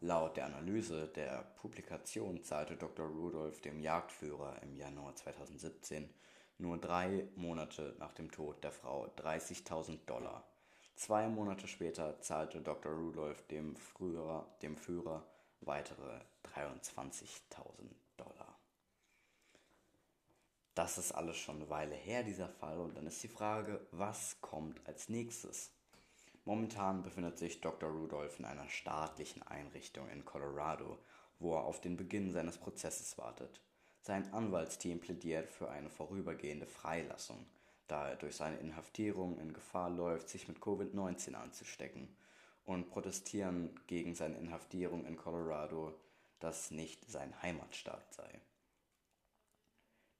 Laut 0.00 0.36
der 0.36 0.46
Analyse 0.46 1.06
der 1.14 1.44
Publikation 1.54 2.42
zahlte 2.42 2.74
Dr. 2.74 3.06
Rudolph 3.06 3.60
dem 3.60 3.78
Jagdführer 3.78 4.60
im 4.64 4.74
Januar 4.74 5.14
2017 5.14 6.12
nur 6.58 6.78
drei 6.78 7.28
Monate 7.36 7.94
nach 7.98 8.12
dem 8.12 8.30
Tod 8.30 8.62
der 8.62 8.72
Frau 8.72 9.06
30.000 9.16 9.98
Dollar 10.06 10.44
Zwei 10.96 11.28
Monate 11.28 11.66
später 11.66 12.20
zahlte 12.20 12.60
Dr. 12.60 12.92
Rudolph 12.92 13.42
dem, 13.48 13.76
Frührer, 13.76 14.46
dem 14.62 14.76
Führer 14.76 15.26
weitere 15.60 16.20
23.000 16.54 17.40
Dollar. 18.16 18.58
Das 20.74 20.98
ist 20.98 21.12
alles 21.12 21.36
schon 21.36 21.56
eine 21.56 21.70
Weile 21.70 21.94
her, 21.94 22.22
dieser 22.22 22.48
Fall, 22.48 22.78
und 22.78 22.96
dann 22.96 23.06
ist 23.06 23.22
die 23.22 23.28
Frage, 23.28 23.84
was 23.90 24.40
kommt 24.40 24.86
als 24.86 25.08
nächstes? 25.08 25.72
Momentan 26.44 27.02
befindet 27.02 27.38
sich 27.38 27.60
Dr. 27.60 27.90
Rudolph 27.90 28.38
in 28.38 28.44
einer 28.44 28.68
staatlichen 28.68 29.42
Einrichtung 29.42 30.08
in 30.10 30.24
Colorado, 30.24 30.98
wo 31.38 31.54
er 31.54 31.64
auf 31.64 31.80
den 31.80 31.96
Beginn 31.96 32.30
seines 32.30 32.58
Prozesses 32.58 33.18
wartet. 33.18 33.60
Sein 34.04 34.32
Anwaltsteam 34.32 35.00
plädiert 35.00 35.48
für 35.50 35.70
eine 35.70 35.90
vorübergehende 35.90 36.66
Freilassung 36.66 37.44
da 37.88 38.08
er 38.08 38.16
durch 38.16 38.36
seine 38.36 38.56
Inhaftierung 38.58 39.38
in 39.38 39.52
Gefahr 39.52 39.90
läuft, 39.90 40.28
sich 40.28 40.48
mit 40.48 40.58
Covid-19 40.58 41.34
anzustecken 41.34 42.08
und 42.64 42.88
protestieren 42.88 43.78
gegen 43.86 44.14
seine 44.14 44.38
Inhaftierung 44.38 45.04
in 45.04 45.16
Colorado, 45.16 45.94
das 46.40 46.70
nicht 46.70 47.10
sein 47.10 47.40
Heimatstaat 47.42 48.12
sei. 48.14 48.40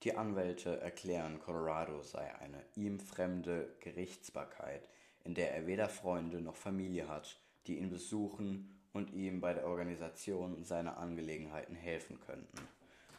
Die 0.02 0.16
Anwälte 0.16 0.78
erklären, 0.80 1.40
Colorado 1.40 2.02
sei 2.02 2.34
eine 2.36 2.62
ihm 2.74 3.00
fremde 3.00 3.74
Gerichtsbarkeit, 3.80 4.86
in 5.24 5.34
der 5.34 5.54
er 5.54 5.66
weder 5.66 5.88
Freunde 5.88 6.42
noch 6.42 6.56
Familie 6.56 7.08
hat, 7.08 7.40
die 7.66 7.78
ihn 7.78 7.88
besuchen 7.88 8.78
und 8.92 9.10
ihm 9.14 9.40
bei 9.40 9.54
der 9.54 9.66
Organisation 9.66 10.62
seiner 10.64 10.98
Angelegenheiten 10.98 11.74
helfen 11.74 12.20
könnten, 12.20 12.58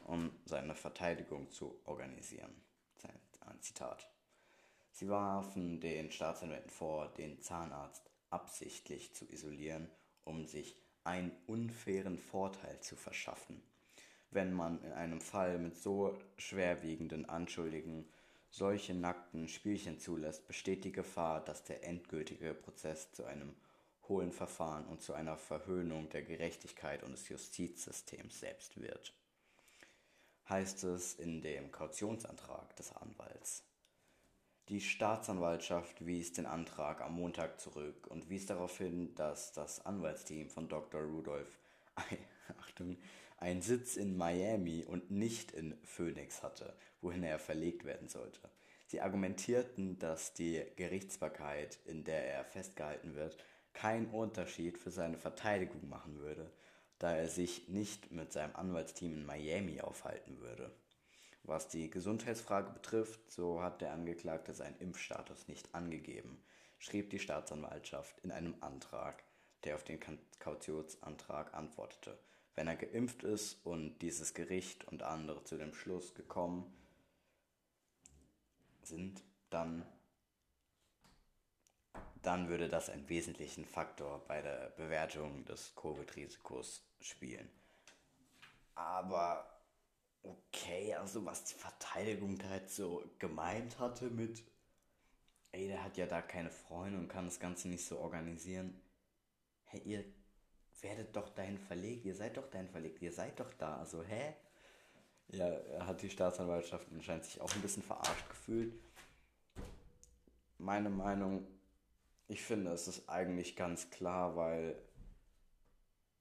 um 0.05 0.31
seine 0.45 0.75
Verteidigung 0.75 1.51
zu 1.51 1.79
organisieren. 1.85 2.55
Ein 3.41 3.61
Zitat. 3.61 4.09
Sie 4.91 5.07
warfen 5.07 5.79
den 5.79 6.11
Staatsanwälten 6.11 6.71
vor, 6.71 7.09
den 7.13 7.41
Zahnarzt 7.41 8.09
absichtlich 8.29 9.13
zu 9.13 9.29
isolieren, 9.31 9.89
um 10.23 10.45
sich 10.45 10.75
einen 11.03 11.31
unfairen 11.45 12.17
Vorteil 12.17 12.79
zu 12.79 12.95
verschaffen. 12.95 13.61
Wenn 14.31 14.51
man 14.51 14.81
in 14.83 14.91
einem 14.93 15.21
Fall 15.21 15.59
mit 15.59 15.77
so 15.77 16.17
schwerwiegenden 16.37 17.29
Anschuldigungen 17.29 18.09
solche 18.49 18.93
nackten 18.93 19.47
Spielchen 19.47 19.99
zulässt, 19.99 20.47
besteht 20.47 20.85
die 20.85 20.91
Gefahr, 20.91 21.43
dass 21.43 21.63
der 21.63 21.85
endgültige 21.85 22.53
Prozess 22.53 23.11
zu 23.11 23.25
einem 23.25 23.55
hohlen 24.07 24.31
Verfahren 24.31 24.85
und 24.85 25.01
zu 25.01 25.13
einer 25.13 25.37
Verhöhnung 25.37 26.09
der 26.09 26.23
Gerechtigkeit 26.23 27.03
und 27.03 27.11
des 27.11 27.29
Justizsystems 27.29 28.39
selbst 28.39 28.79
wird. 28.81 29.13
Heißt 30.47 30.83
es 30.83 31.15
in 31.15 31.41
dem 31.41 31.71
Kautionsantrag 31.71 32.75
des 32.75 32.95
Anwalts. 32.95 33.63
Die 34.69 34.81
Staatsanwaltschaft 34.81 36.05
wies 36.05 36.33
den 36.33 36.45
Antrag 36.45 37.01
am 37.01 37.15
Montag 37.15 37.59
zurück 37.59 38.07
und 38.07 38.29
wies 38.29 38.47
darauf 38.47 38.77
hin, 38.77 39.13
dass 39.15 39.53
das 39.53 39.85
Anwaltsteam 39.85 40.49
von 40.49 40.67
Dr. 40.67 41.01
Rudolph 41.01 41.59
Achtung, 42.59 42.97
einen 43.37 43.61
Sitz 43.61 43.95
in 43.95 44.17
Miami 44.17 44.83
und 44.83 45.11
nicht 45.11 45.51
in 45.51 45.77
Phoenix 45.83 46.41
hatte, 46.41 46.73
wohin 47.01 47.23
er 47.23 47.37
verlegt 47.37 47.85
werden 47.85 48.07
sollte. 48.07 48.39
Sie 48.87 49.01
argumentierten, 49.01 49.99
dass 49.99 50.33
die 50.33 50.63
Gerichtsbarkeit, 50.75 51.79
in 51.85 52.03
der 52.03 52.27
er 52.27 52.45
festgehalten 52.45 53.15
wird, 53.15 53.37
keinen 53.73 54.07
Unterschied 54.07 54.77
für 54.77 54.91
seine 54.91 55.17
Verteidigung 55.17 55.89
machen 55.89 56.19
würde, 56.19 56.51
da 56.99 57.15
er 57.15 57.27
sich 57.27 57.67
nicht 57.69 58.11
mit 58.11 58.31
seinem 58.31 58.55
Anwaltsteam 58.55 59.13
in 59.13 59.25
Miami 59.25 59.81
aufhalten 59.81 60.39
würde. 60.39 60.71
Was 61.43 61.67
die 61.67 61.89
Gesundheitsfrage 61.89 62.71
betrifft, 62.71 63.31
so 63.31 63.61
hat 63.61 63.81
der 63.81 63.93
Angeklagte 63.93 64.53
seinen 64.53 64.79
Impfstatus 64.79 65.47
nicht 65.47 65.75
angegeben, 65.75 66.43
schrieb 66.79 67.11
die 67.11 67.19
Staatsanwaltschaft 67.19 68.19
in 68.19 68.31
einem 68.31 68.55
Antrag, 68.61 69.23
der 69.63 69.75
auf 69.75 69.83
den 69.83 69.99
Kautionsantrag 70.39 71.53
antwortete. 71.53 72.17
Wenn 72.55 72.67
er 72.67 72.75
geimpft 72.75 73.23
ist 73.23 73.65
und 73.65 73.99
dieses 73.99 74.33
Gericht 74.33 74.85
und 74.85 75.03
andere 75.03 75.43
zu 75.43 75.57
dem 75.57 75.73
Schluss 75.73 76.15
gekommen 76.15 76.73
sind, 78.81 79.21
dann, 79.49 79.85
dann 82.25 82.49
würde 82.49 82.67
das 82.67 82.89
einen 82.89 83.07
wesentlichen 83.07 83.65
Faktor 83.65 84.25
bei 84.27 84.41
der 84.41 84.71
Bewertung 84.71 85.45
des 85.45 85.75
Covid-Risikos 85.75 86.83
spielen. 86.99 87.49
Aber 88.73 89.61
okay, 90.23 90.93
also 90.95 91.23
was 91.25 91.43
die 91.45 91.53
Verteidigung 91.53 92.37
da 92.37 92.55
jetzt 92.55 92.75
so 92.75 93.03
gemeint 93.19 93.79
hatte 93.79 94.09
mit, 94.09 94.43
ey, 95.51 95.67
der 95.67 95.83
hat 95.83 95.97
ja 95.97 96.07
da 96.07 96.21
keine 96.21 96.49
Freunde 96.49 96.97
und 96.97 97.07
kann 97.07 97.25
das 97.25 97.39
Ganze 97.39 97.69
nicht 97.69 97.85
so 97.85 97.99
organisieren. 97.99 98.81
Hey, 99.65 99.81
ihr 99.85 100.05
werdet 100.81 101.15
doch 101.15 101.29
dahin 101.29 101.57
verlegt, 101.57 102.05
ihr 102.05 102.15
seid 102.15 102.37
doch 102.37 102.49
dahin 102.49 102.69
verlegt, 102.69 103.01
ihr 103.01 103.13
seid 103.13 103.39
doch 103.39 103.53
da, 103.53 103.77
also 103.77 104.03
hä? 104.03 104.35
Ja, 105.29 105.51
hat 105.79 106.01
die 106.01 106.09
Staatsanwaltschaft 106.09 106.87
anscheinend 106.91 107.25
sich 107.25 107.41
auch 107.41 107.53
ein 107.55 107.61
bisschen 107.61 107.81
verarscht 107.83 108.29
gefühlt. 108.29 108.73
Meine 110.57 110.89
Meinung, 110.89 111.47
ich 112.27 112.41
finde, 112.41 112.71
es 112.71 112.87
ist 112.87 113.07
eigentlich 113.07 113.55
ganz 113.55 113.89
klar, 113.89 114.35
weil, 114.35 114.81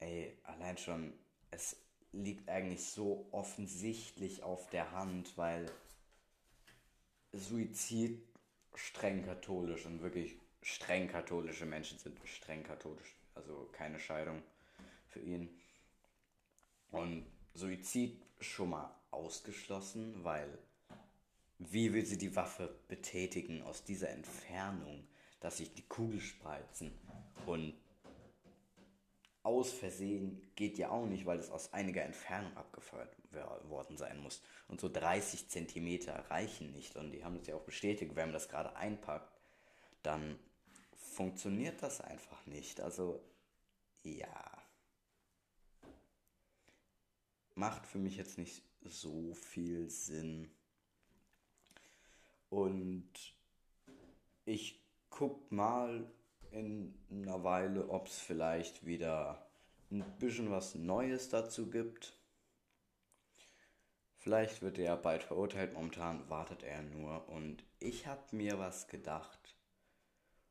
ey, 0.01 0.37
allein 0.45 0.77
schon, 0.77 1.13
es 1.51 1.77
liegt 2.13 2.49
eigentlich 2.49 2.85
so 2.85 3.27
offensichtlich 3.33 4.43
auf 4.43 4.69
der 4.71 4.93
Hand, 4.93 5.37
weil 5.37 5.71
Suizid 7.33 8.23
streng 8.75 9.25
katholisch 9.25 9.87
und 9.87 10.03
wirklich 10.03 10.37
streng 10.63 11.09
katholische 11.09 11.67
Menschen 11.67 11.99
sind 11.99 12.19
streng 12.25 12.63
katholisch, 12.63 13.17
also 13.35 13.69
keine 13.73 13.99
Scheidung 13.99 14.43
für 15.09 15.21
ihn. 15.21 15.49
Und 16.91 17.27
Suizid 17.55 18.23
schon 18.41 18.71
mal 18.71 18.95
ausgeschlossen, 19.11 20.23
weil 20.23 20.59
wie 21.59 21.93
will 21.93 22.05
sie 22.05 22.19
die 22.19 22.35
Waffe 22.37 22.79
betätigen 22.89 23.63
aus 23.63 23.85
dieser 23.85 24.11
Entfernung, 24.11 25.07
dass 25.45 25.59
sich 25.59 25.75
die 25.75 25.87
Kugel 25.87 26.23
spreizen 26.23 26.91
und 27.45 27.75
aus 29.43 29.71
Versehen 29.71 30.41
geht 30.57 30.79
ja 30.79 30.89
auch 30.89 31.05
nicht, 31.05 31.27
weil 31.27 31.39
es 31.39 31.51
aus 31.51 31.71
einiger 31.75 32.03
Entfernung 32.03 32.57
abgefeuert 32.57 33.15
worden 33.69 33.99
sein 33.99 34.19
muss. 34.21 34.41
Und 34.69 34.81
so 34.81 34.89
30 34.89 35.51
Zentimeter 35.51 36.15
reichen 36.31 36.73
nicht. 36.73 36.97
Und 36.97 37.11
die 37.11 37.23
haben 37.23 37.37
es 37.37 37.47
ja 37.47 37.57
auch 37.57 37.63
bestätigt, 37.65 38.17
wenn 38.17 38.29
man 38.29 38.33
das 38.33 38.49
gerade 38.49 38.75
einpackt, 38.75 39.39
dann 40.03 40.39
funktioniert 40.97 41.83
das 41.83 42.01
einfach 42.01 42.47
nicht. 42.47 42.81
Also 42.81 43.23
ja. 44.03 44.65
Macht 47.55 47.85
für 47.87 47.99
mich 47.99 48.17
jetzt 48.17 48.39
nicht 48.39 48.63
so 48.83 49.35
viel 49.35 49.91
Sinn. 49.91 50.51
Und 52.49 53.13
ich 54.47 54.84
guck 55.17 55.53
mal, 55.53 56.05
in 56.51 56.93
einer 57.11 57.45
Weile, 57.45 57.89
ob 57.89 58.09
es 58.09 58.19
vielleicht 58.19 58.85
wieder 58.85 59.47
ein 59.91 60.05
bisschen 60.19 60.51
was 60.51 60.75
Neues 60.75 61.29
dazu 61.29 61.71
gibt. 61.71 62.19
Vielleicht 64.19 64.63
wird 64.63 64.79
er 64.79 64.97
bald 64.97 65.23
verurteilt, 65.23 65.75
momentan 65.75 66.29
wartet 66.31 66.65
er 66.65 66.83
nur. 66.83 67.29
Und 67.29 67.65
ich 67.79 68.07
habe 68.07 68.23
mir 68.33 68.59
was 68.59 68.89
gedacht. 68.89 69.57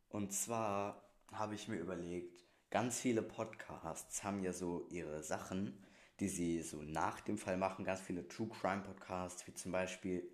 Und 0.09 0.31
zwar 0.31 1.03
habe 1.31 1.55
ich 1.55 1.67
mir 1.67 1.77
überlegt, 1.77 2.45
ganz 2.69 2.99
viele 2.99 3.21
Podcasts 3.21 4.23
haben 4.23 4.43
ja 4.43 4.53
so 4.53 4.87
ihre 4.89 5.23
Sachen, 5.23 5.83
die 6.19 6.29
sie 6.29 6.61
so 6.61 6.83
nach 6.83 7.19
dem 7.21 7.37
Fall 7.37 7.57
machen. 7.57 7.83
Ganz 7.83 8.01
viele 8.01 8.27
True 8.27 8.49
Crime 8.49 8.83
Podcasts, 8.83 9.45
wie 9.47 9.53
zum 9.53 9.71
Beispiel 9.71 10.29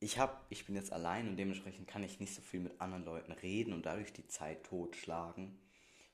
ich 0.00 0.18
habe, 0.18 0.34
ich 0.48 0.64
bin 0.64 0.74
jetzt 0.74 0.92
allein 0.92 1.28
und 1.28 1.36
dementsprechend 1.36 1.86
kann 1.86 2.02
ich 2.02 2.20
nicht 2.20 2.34
so 2.34 2.40
viel 2.40 2.60
mit 2.60 2.80
anderen 2.80 3.04
Leuten 3.04 3.32
reden 3.32 3.74
und 3.74 3.84
dadurch 3.84 4.12
die 4.12 4.26
Zeit 4.26 4.64
totschlagen. 4.64 5.58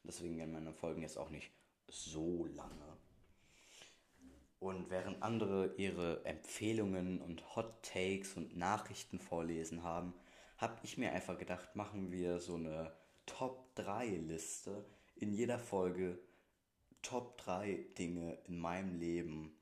Deswegen 0.03 0.37
werden 0.37 0.53
meine 0.53 0.73
Folgen 0.73 1.03
jetzt 1.03 1.17
auch 1.17 1.31
nicht 1.31 1.51
so 1.89 2.47
lange. 2.47 2.97
Und 4.59 4.91
während 4.91 5.23
andere 5.23 5.75
ihre 5.77 6.25
Empfehlungen 6.25 7.21
und 7.21 7.55
Hot 7.55 7.83
Takes 7.83 8.35
und 8.35 8.57
Nachrichten 8.57 9.21
vorlesen 9.21 9.85
haben, 9.85 10.15
habe 10.59 10.79
ich 10.83 10.99
mir 10.99 11.13
einfach 11.13 11.39
gedacht, 11.39 11.77
machen 11.77 12.11
wir 12.11 12.41
so 12.41 12.57
eine 12.57 12.93
Top 13.27 13.73
3 13.77 14.07
Liste 14.07 14.85
in 15.15 15.33
jeder 15.33 15.59
Folge 15.59 16.19
Top 17.03 17.39
3 17.39 17.87
Dinge 17.99 18.39
in 18.47 18.59
meinem 18.59 18.99
Leben. 18.99 19.57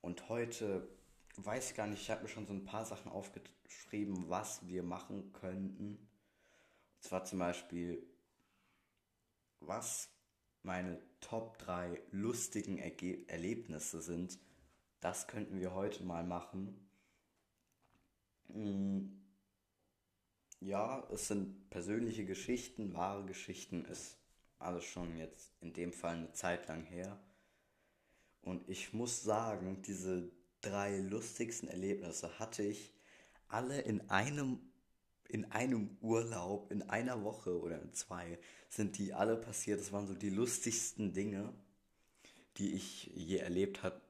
Und 0.00 0.28
heute 0.28 0.88
weiß 1.36 1.74
gar 1.74 1.86
nicht, 1.86 2.02
ich 2.02 2.10
habe 2.10 2.22
mir 2.22 2.28
schon 2.28 2.46
so 2.46 2.52
ein 2.52 2.64
paar 2.64 2.84
Sachen 2.84 3.10
aufgeschrieben, 3.10 4.28
was 4.28 4.66
wir 4.66 4.82
machen 4.82 5.32
könnten. 5.32 5.96
Und 6.96 7.02
zwar 7.02 7.24
zum 7.24 7.38
Beispiel, 7.38 8.06
was 9.60 10.08
meine 10.62 11.00
Top 11.20 11.58
3 11.58 12.00
lustigen 12.10 12.78
Erge 12.78 13.28
Erlebnisse 13.28 14.02
sind. 14.02 14.38
Das 15.00 15.26
könnten 15.26 15.60
wir 15.60 15.74
heute 15.74 16.04
mal 16.04 16.24
machen. 16.24 16.88
Hm. 18.48 19.18
Ja, 20.60 21.08
es 21.10 21.26
sind 21.26 21.70
persönliche 21.70 22.24
Geschichten, 22.24 22.94
wahre 22.94 23.24
Geschichten, 23.24 23.84
ist 23.84 24.16
alles 24.58 24.84
schon 24.84 25.16
jetzt 25.16 25.50
in 25.60 25.72
dem 25.72 25.92
Fall 25.92 26.16
eine 26.16 26.32
Zeit 26.32 26.68
lang 26.68 26.84
her. 26.84 27.18
Und 28.42 28.68
ich 28.68 28.92
muss 28.92 29.24
sagen, 29.24 29.82
diese 29.82 30.30
drei 30.62 30.98
lustigsten 30.98 31.68
Erlebnisse 31.68 32.38
hatte 32.38 32.62
ich 32.62 32.92
alle 33.48 33.80
in 33.80 34.08
einem, 34.08 34.60
in 35.28 35.50
einem 35.52 35.98
Urlaub, 36.00 36.70
in 36.72 36.82
einer 36.88 37.22
Woche 37.22 37.60
oder 37.60 37.82
in 37.82 37.92
zwei, 37.92 38.38
sind 38.70 38.96
die 38.96 39.12
alle 39.12 39.36
passiert. 39.36 39.80
Das 39.80 39.92
waren 39.92 40.06
so 40.06 40.14
die 40.14 40.30
lustigsten 40.30 41.12
Dinge, 41.12 41.52
die 42.56 42.72
ich 42.72 43.10
je 43.14 43.38
erlebt 43.38 43.82
habe. 43.82 44.00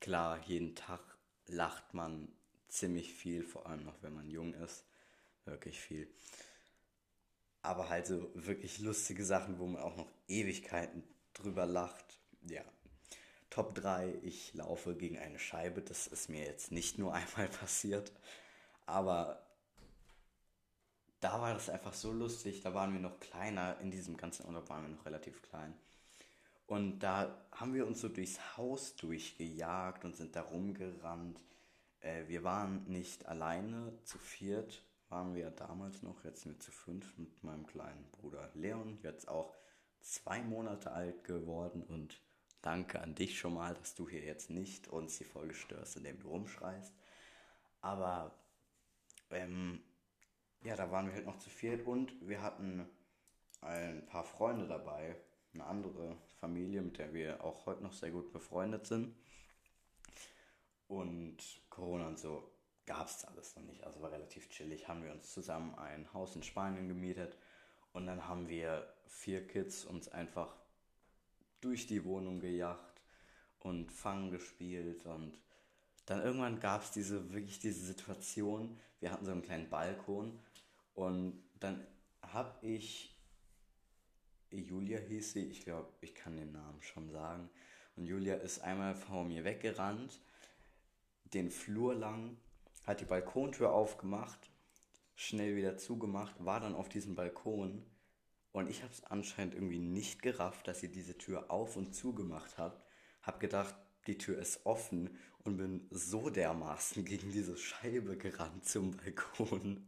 Klar, 0.00 0.40
jeden 0.46 0.74
Tag 0.74 1.00
lacht 1.46 1.92
man 1.92 2.28
ziemlich 2.68 3.12
viel, 3.12 3.42
vor 3.42 3.66
allem 3.66 3.84
noch 3.84 4.02
wenn 4.02 4.14
man 4.14 4.30
jung 4.30 4.54
ist. 4.54 4.84
Wirklich 5.44 5.78
viel. 5.78 6.08
Aber 7.62 7.88
halt 7.88 8.06
so 8.06 8.30
wirklich 8.34 8.78
lustige 8.78 9.24
Sachen, 9.24 9.58
wo 9.58 9.66
man 9.66 9.82
auch 9.82 9.96
noch 9.96 10.10
Ewigkeiten 10.28 11.02
drüber 11.34 11.66
lacht. 11.66 12.20
Ja, 12.42 12.64
Top 13.56 13.74
3, 13.74 14.18
ich 14.20 14.52
laufe 14.52 14.94
gegen 14.94 15.16
eine 15.16 15.38
Scheibe. 15.38 15.80
Das 15.80 16.06
ist 16.06 16.28
mir 16.28 16.44
jetzt 16.44 16.72
nicht 16.72 16.98
nur 16.98 17.14
einmal 17.14 17.48
passiert, 17.48 18.12
aber 18.84 19.42
da 21.20 21.40
war 21.40 21.54
das 21.54 21.70
einfach 21.70 21.94
so 21.94 22.12
lustig. 22.12 22.60
Da 22.60 22.74
waren 22.74 22.92
wir 22.92 23.00
noch 23.00 23.18
kleiner, 23.18 23.80
in 23.80 23.90
diesem 23.90 24.18
ganzen 24.18 24.44
Urlaub 24.44 24.68
waren 24.68 24.82
wir 24.82 24.94
noch 24.94 25.06
relativ 25.06 25.40
klein. 25.40 25.72
Und 26.66 26.98
da 26.98 27.34
haben 27.50 27.72
wir 27.72 27.86
uns 27.86 28.02
so 28.02 28.10
durchs 28.10 28.58
Haus 28.58 28.94
durchgejagt 28.96 30.04
und 30.04 30.14
sind 30.14 30.36
da 30.36 30.42
rumgerannt. 30.42 31.42
Äh, 32.00 32.28
wir 32.28 32.44
waren 32.44 32.84
nicht 32.84 33.24
alleine, 33.24 33.98
zu 34.04 34.18
viert 34.18 34.82
waren 35.08 35.34
wir 35.34 35.50
damals 35.50 36.02
noch, 36.02 36.24
jetzt 36.24 36.42
sind 36.42 36.56
wir 36.56 36.60
zu 36.60 36.72
fünf 36.72 37.16
mit 37.16 37.42
meinem 37.42 37.66
kleinen 37.66 38.04
Bruder 38.10 38.50
Leon, 38.52 38.98
jetzt 39.02 39.28
auch 39.28 39.54
zwei 40.02 40.42
Monate 40.42 40.90
alt 40.90 41.24
geworden 41.24 41.82
und 41.82 42.20
Danke 42.62 43.00
an 43.00 43.14
dich 43.14 43.38
schon 43.38 43.54
mal, 43.54 43.74
dass 43.74 43.94
du 43.94 44.08
hier 44.08 44.22
jetzt 44.22 44.50
nicht 44.50 44.88
uns 44.88 45.18
die 45.18 45.24
Folge 45.24 45.54
störst, 45.54 45.96
indem 45.96 46.18
du 46.18 46.28
rumschreist. 46.28 46.92
Aber 47.80 48.32
ähm, 49.30 49.82
ja, 50.62 50.74
da 50.76 50.90
waren 50.90 51.06
wir 51.06 51.14
halt 51.14 51.26
noch 51.26 51.38
zu 51.38 51.50
viert 51.50 51.86
und 51.86 52.12
wir 52.26 52.42
hatten 52.42 52.88
ein 53.60 54.04
paar 54.06 54.24
Freunde 54.24 54.66
dabei, 54.66 55.16
eine 55.54 55.64
andere 55.64 56.16
Familie, 56.40 56.82
mit 56.82 56.98
der 56.98 57.14
wir 57.14 57.42
auch 57.44 57.66
heute 57.66 57.82
noch 57.82 57.92
sehr 57.92 58.10
gut 58.10 58.32
befreundet 58.32 58.86
sind. 58.86 59.14
Und 60.88 61.38
Corona 61.70 62.08
und 62.08 62.18
so 62.18 62.50
gab 62.84 63.08
es 63.08 63.24
alles 63.24 63.56
noch 63.56 63.64
nicht, 63.64 63.82
also 63.84 64.00
war 64.00 64.12
relativ 64.12 64.48
chillig. 64.48 64.88
Haben 64.88 65.02
wir 65.02 65.12
uns 65.12 65.32
zusammen 65.32 65.74
ein 65.76 66.12
Haus 66.12 66.36
in 66.36 66.42
Spanien 66.42 66.88
gemietet 66.88 67.36
und 67.92 68.06
dann 68.06 68.28
haben 68.28 68.48
wir 68.48 68.92
vier 69.06 69.46
Kids 69.46 69.84
uns 69.84 70.08
einfach 70.08 70.54
durch 71.60 71.86
die 71.86 72.04
Wohnung 72.04 72.40
gejagt 72.40 73.00
und 73.60 73.90
Fangen 73.90 74.30
gespielt 74.30 75.06
und 75.06 75.40
dann 76.06 76.22
irgendwann 76.22 76.60
gab 76.60 76.82
es 76.82 76.92
diese 76.92 77.32
wirklich 77.32 77.58
diese 77.58 77.84
Situation. 77.84 78.78
Wir 79.00 79.10
hatten 79.10 79.24
so 79.24 79.32
einen 79.32 79.42
kleinen 79.42 79.68
Balkon 79.68 80.38
und 80.94 81.42
dann 81.58 81.84
habe 82.22 82.54
ich 82.64 83.16
Julia 84.50 84.98
hieß 84.98 85.32
sie, 85.32 85.44
ich 85.44 85.64
glaube, 85.64 85.88
ich 86.00 86.14
kann 86.14 86.36
den 86.36 86.52
Namen 86.52 86.80
schon 86.82 87.10
sagen. 87.10 87.50
Und 87.96 88.06
Julia 88.06 88.36
ist 88.36 88.60
einmal 88.60 88.94
vor 88.94 89.24
mir 89.24 89.44
weggerannt, 89.44 90.20
den 91.34 91.50
Flur 91.50 91.94
lang, 91.94 92.36
hat 92.86 93.00
die 93.00 93.04
Balkontür 93.04 93.72
aufgemacht, 93.72 94.50
schnell 95.16 95.56
wieder 95.56 95.76
zugemacht, 95.76 96.36
war 96.44 96.60
dann 96.60 96.74
auf 96.74 96.88
diesem 96.88 97.14
Balkon 97.14 97.84
und 98.56 98.70
ich 98.70 98.82
habe 98.82 98.90
es 98.90 99.04
anscheinend 99.04 99.52
irgendwie 99.52 99.78
nicht 99.78 100.22
gerafft, 100.22 100.66
dass 100.66 100.82
ihr 100.82 100.88
diese 100.88 101.18
Tür 101.18 101.50
auf 101.50 101.76
und 101.76 101.94
zugemacht 101.94 102.56
habt. 102.56 102.82
Hab 103.20 103.38
gedacht, 103.38 103.74
die 104.06 104.16
Tür 104.16 104.38
ist 104.38 104.64
offen 104.64 105.18
und 105.44 105.58
bin 105.58 105.86
so 105.90 106.30
dermaßen 106.30 107.04
gegen 107.04 107.30
diese 107.32 107.58
Scheibe 107.58 108.16
gerannt 108.16 108.66
zum 108.66 108.96
Balkon. 108.96 109.86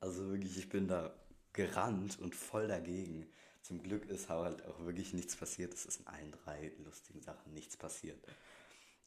Also 0.00 0.30
wirklich, 0.30 0.58
ich 0.58 0.68
bin 0.68 0.88
da 0.88 1.14
gerannt 1.52 2.18
und 2.18 2.34
voll 2.34 2.66
dagegen. 2.66 3.30
Zum 3.62 3.80
Glück 3.84 4.04
ist 4.06 4.28
halt 4.28 4.66
auch 4.66 4.80
wirklich 4.80 5.14
nichts 5.14 5.36
passiert. 5.36 5.72
Es 5.72 5.86
ist 5.86 6.00
in 6.00 6.08
allen 6.08 6.32
drei 6.32 6.72
lustigen 6.84 7.22
Sachen 7.22 7.54
nichts 7.54 7.76
passiert. 7.76 8.18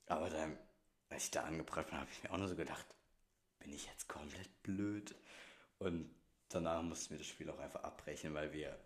Aber 0.06 0.30
dann, 0.30 0.58
als 1.10 1.26
ich 1.26 1.32
da 1.32 1.44
angebracht 1.44 1.90
bin, 1.90 2.00
habe 2.00 2.10
ich 2.10 2.24
mir 2.24 2.32
auch 2.32 2.38
nur 2.38 2.48
so 2.48 2.56
gedacht, 2.56 2.86
bin 3.60 3.74
ich 3.74 3.88
jetzt 3.88 4.08
komplett 4.08 4.64
blöd? 4.64 5.16
Und 5.80 6.10
danach 6.54 6.82
mussten 6.82 7.12
wir 7.12 7.18
das 7.18 7.28
Spiel 7.28 7.50
auch 7.50 7.60
einfach 7.60 7.84
abbrechen, 7.84 8.34
weil 8.34 8.52
wir 8.54 8.78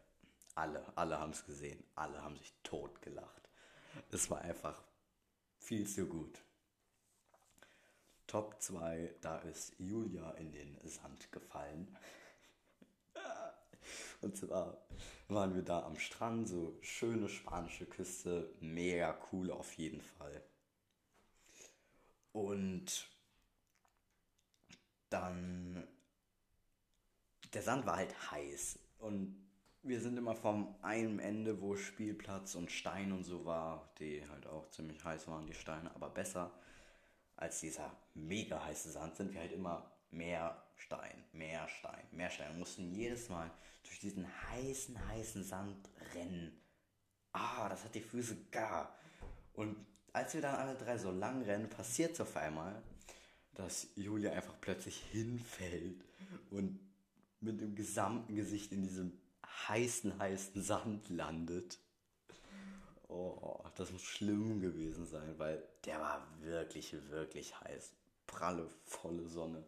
alle, 0.56 0.84
alle 0.96 1.20
haben 1.20 1.32
es 1.32 1.46
gesehen, 1.46 1.84
alle 1.96 2.22
haben 2.22 2.38
sich 2.38 2.54
tot 2.64 3.02
gelacht. 3.02 3.50
Es 4.12 4.30
war 4.30 4.42
einfach 4.42 4.82
viel 5.60 5.88
zu 5.88 6.08
gut. 6.08 6.42
Top 8.26 8.62
2, 8.62 9.16
da 9.22 9.40
ist 9.40 9.74
Julia 9.80 10.32
in 10.32 10.52
den 10.52 10.78
Sand 10.84 11.32
gefallen. 11.32 11.98
Und 14.22 14.36
zwar 14.36 14.78
waren 15.30 15.56
wir 15.56 15.62
da 15.62 15.84
am 15.84 15.98
Strand, 15.98 16.48
so 16.48 16.78
schöne 16.82 17.30
spanische 17.30 17.86
Küste, 17.86 18.54
mega 18.60 19.18
cool 19.32 19.52
auf 19.52 19.74
jeden 19.74 20.02
Fall. 20.02 20.44
Und 22.34 23.10
dann, 25.10 25.88
der 27.54 27.62
Sand 27.62 27.86
war 27.86 27.98
halt 27.98 28.32
heiß 28.32 28.80
und 29.00 29.48
wir 29.84 30.02
sind 30.02 30.18
immer 30.18 30.36
vom 30.36 30.76
einem 30.82 31.20
Ende, 31.20 31.62
wo 31.62 31.76
Spielplatz 31.76 32.56
und 32.56 32.72
Stein 32.72 33.12
und 33.12 33.24
so 33.24 33.46
war, 33.46 33.94
die 34.00 34.28
halt 34.30 34.46
auch 34.48 34.70
ziemlich 34.70 35.04
heiß 35.04 35.28
waren, 35.28 35.48
die 35.48 35.54
Steine, 35.54 35.94
aber 35.96 36.10
besser 36.10 36.52
als 37.38 37.62
dieser 37.62 37.96
mega 38.14 38.64
heiße 38.64 38.92
Sand, 38.92 39.16
sind 39.16 39.34
wir 39.34 39.42
halt 39.42 39.54
immer 39.54 39.90
mehr 40.10 40.62
Stein, 40.76 41.24
mehr 41.32 41.68
Stein, 41.68 42.04
mehr 42.12 42.30
Stein. 42.30 42.52
Wir 42.54 42.60
mussten 42.60 42.92
jedes 42.92 43.30
Mal 43.30 43.50
durch 43.84 44.00
diesen 44.00 44.28
heißen, 44.52 45.08
heißen 45.08 45.44
Sand 45.44 45.90
rennen. 46.14 46.60
Ah, 47.32 47.70
das 47.70 47.84
hat 47.84 47.96
die 47.96 48.02
Füße 48.02 48.36
gar. 48.52 48.98
Und 49.54 49.78
als 50.14 50.34
wir 50.34 50.42
dann 50.42 50.56
alle 50.56 50.76
drei 50.76 50.98
so 50.98 51.12
lang 51.12 51.44
rennen, 51.44 51.70
passiert 51.70 52.14
es 52.14 52.22
auf 52.22 52.36
einmal, 52.36 52.82
dass 53.54 53.88
Julia 53.96 54.32
einfach 54.32 54.56
plötzlich 54.60 54.98
hinfällt 55.12 56.04
und 56.52 56.80
mit 57.40 57.62
dem 57.62 57.76
gesamten 57.76 58.36
Gesicht 58.36 58.72
in 58.72 58.84
diesem 58.84 59.20
heißen, 59.68 60.20
heißen 60.20 60.62
Sand 60.62 61.10
landet. 61.10 61.80
Oh, 63.08 63.64
das 63.76 63.92
muss 63.92 64.04
schlimm 64.04 64.60
gewesen 64.60 65.06
sein, 65.06 65.38
weil 65.38 65.64
der 65.86 66.00
war 66.00 66.28
wirklich, 66.42 66.96
wirklich 67.10 67.60
heiß. 67.62 67.92
Pralle, 68.26 68.68
volle 68.84 69.28
Sonne. 69.28 69.64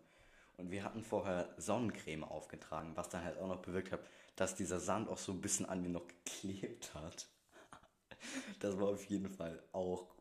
Und 0.58 0.72
wir 0.72 0.84
hatten 0.84 1.04
vorher 1.04 1.54
Sonnencreme 1.58 2.26
aufgetragen, 2.26 2.92
was 2.96 3.08
dann 3.08 3.24
halt 3.24 3.38
auch 3.38 3.48
noch 3.48 3.62
bewirkt 3.62 3.94
hat, 3.94 4.02
dass 4.36 4.56
dieser 4.56 4.80
Sand 4.80 5.08
auch 5.08 5.18
so 5.18 5.32
ein 5.32 5.42
bisschen 5.42 5.66
an 5.66 5.82
mir 5.82 5.90
noch 5.90 6.08
geklebt 6.08 6.94
hat. 6.94 7.28
Das 8.60 8.78
war 8.78 8.90
auf 8.90 9.06
jeden 9.06 9.30
Fall 9.30 9.64
auch 9.72 10.14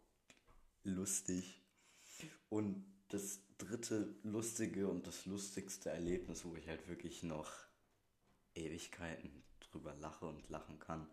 lustig. 0.85 1.61
Und 2.49 2.85
das 3.09 3.41
dritte 3.59 4.14
lustige 4.23 4.88
und 4.88 5.07
das 5.07 5.27
lustigste 5.27 5.90
Erlebnis, 5.90 6.44
wo 6.44 6.55
ich 6.57 6.68
halt 6.68 6.88
wirklich 6.88 7.23
noch 7.23 7.53
Ewigkeiten 8.55 9.42
drüber 9.61 9.94
lache 9.94 10.27
und 10.27 10.49
lachen 10.49 10.79
kann. 10.79 11.09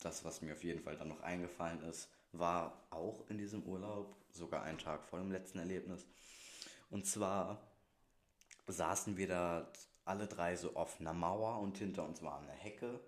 Das, 0.00 0.24
was 0.24 0.40
mir 0.40 0.54
auf 0.54 0.64
jeden 0.64 0.80
Fall 0.80 0.96
dann 0.96 1.08
noch 1.08 1.20
eingefallen 1.20 1.82
ist, 1.82 2.08
war 2.32 2.86
auch 2.90 3.28
in 3.28 3.38
diesem 3.38 3.62
Urlaub, 3.64 4.16
sogar 4.32 4.62
einen 4.62 4.78
Tag 4.78 5.04
vor 5.04 5.18
dem 5.18 5.30
letzten 5.30 5.58
Erlebnis. 5.58 6.06
Und 6.90 7.06
zwar 7.06 7.60
saßen 8.66 9.16
wir 9.16 9.28
da 9.28 9.72
alle 10.04 10.26
drei 10.26 10.56
so 10.56 10.74
auf 10.74 10.98
einer 11.00 11.12
Mauer 11.12 11.60
und 11.60 11.78
hinter 11.78 12.04
uns 12.04 12.22
war 12.22 12.40
eine 12.40 12.52
Hecke. 12.52 13.00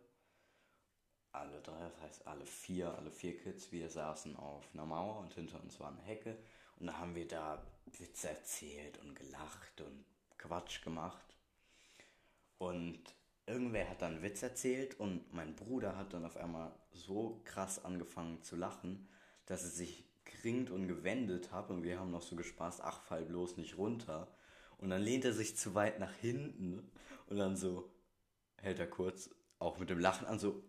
Alle 1.32 1.60
drei, 1.62 1.88
das 1.88 2.00
heißt 2.02 2.26
alle 2.26 2.46
vier, 2.46 2.94
alle 2.94 3.10
vier 3.10 3.36
Kids, 3.36 3.72
wir 3.72 3.90
saßen 3.90 4.36
auf 4.36 4.68
einer 4.72 4.86
Mauer 4.86 5.18
und 5.18 5.34
hinter 5.34 5.60
uns 5.60 5.80
war 5.80 5.88
eine 5.88 6.02
Hecke. 6.02 6.36
Und 6.76 6.86
da 6.86 6.98
haben 6.98 7.14
wir 7.14 7.28
da 7.28 7.64
Witze 7.98 8.28
erzählt 8.30 8.98
und 8.98 9.14
gelacht 9.14 9.80
und 9.80 10.04
Quatsch 10.38 10.82
gemacht. 10.82 11.36
Und 12.58 13.02
irgendwer 13.46 13.88
hat 13.88 14.02
dann 14.02 14.22
Witz 14.22 14.42
erzählt 14.42 14.98
und 14.98 15.32
mein 15.32 15.54
Bruder 15.54 15.96
hat 15.96 16.12
dann 16.12 16.24
auf 16.24 16.36
einmal 16.36 16.72
so 16.92 17.40
krass 17.44 17.84
angefangen 17.84 18.42
zu 18.42 18.56
lachen, 18.56 19.08
dass 19.46 19.62
er 19.64 19.70
sich 19.70 20.04
geringt 20.24 20.70
und 20.70 20.88
gewendet 20.88 21.52
hat 21.52 21.70
und 21.70 21.82
wir 21.82 21.98
haben 21.98 22.10
noch 22.10 22.22
so 22.22 22.36
gespaßt, 22.36 22.80
ach, 22.82 23.02
fall 23.02 23.24
bloß 23.24 23.56
nicht 23.56 23.76
runter. 23.76 24.28
Und 24.78 24.90
dann 24.90 25.02
lehnt 25.02 25.24
er 25.24 25.32
sich 25.32 25.56
zu 25.56 25.74
weit 25.74 25.98
nach 25.98 26.12
hinten 26.14 26.90
und 27.26 27.36
dann 27.36 27.56
so 27.56 27.90
hält 28.56 28.78
er 28.78 28.86
kurz, 28.86 29.30
auch 29.58 29.78
mit 29.78 29.90
dem 29.90 29.98
Lachen 29.98 30.26
an, 30.26 30.38
so, 30.38 30.62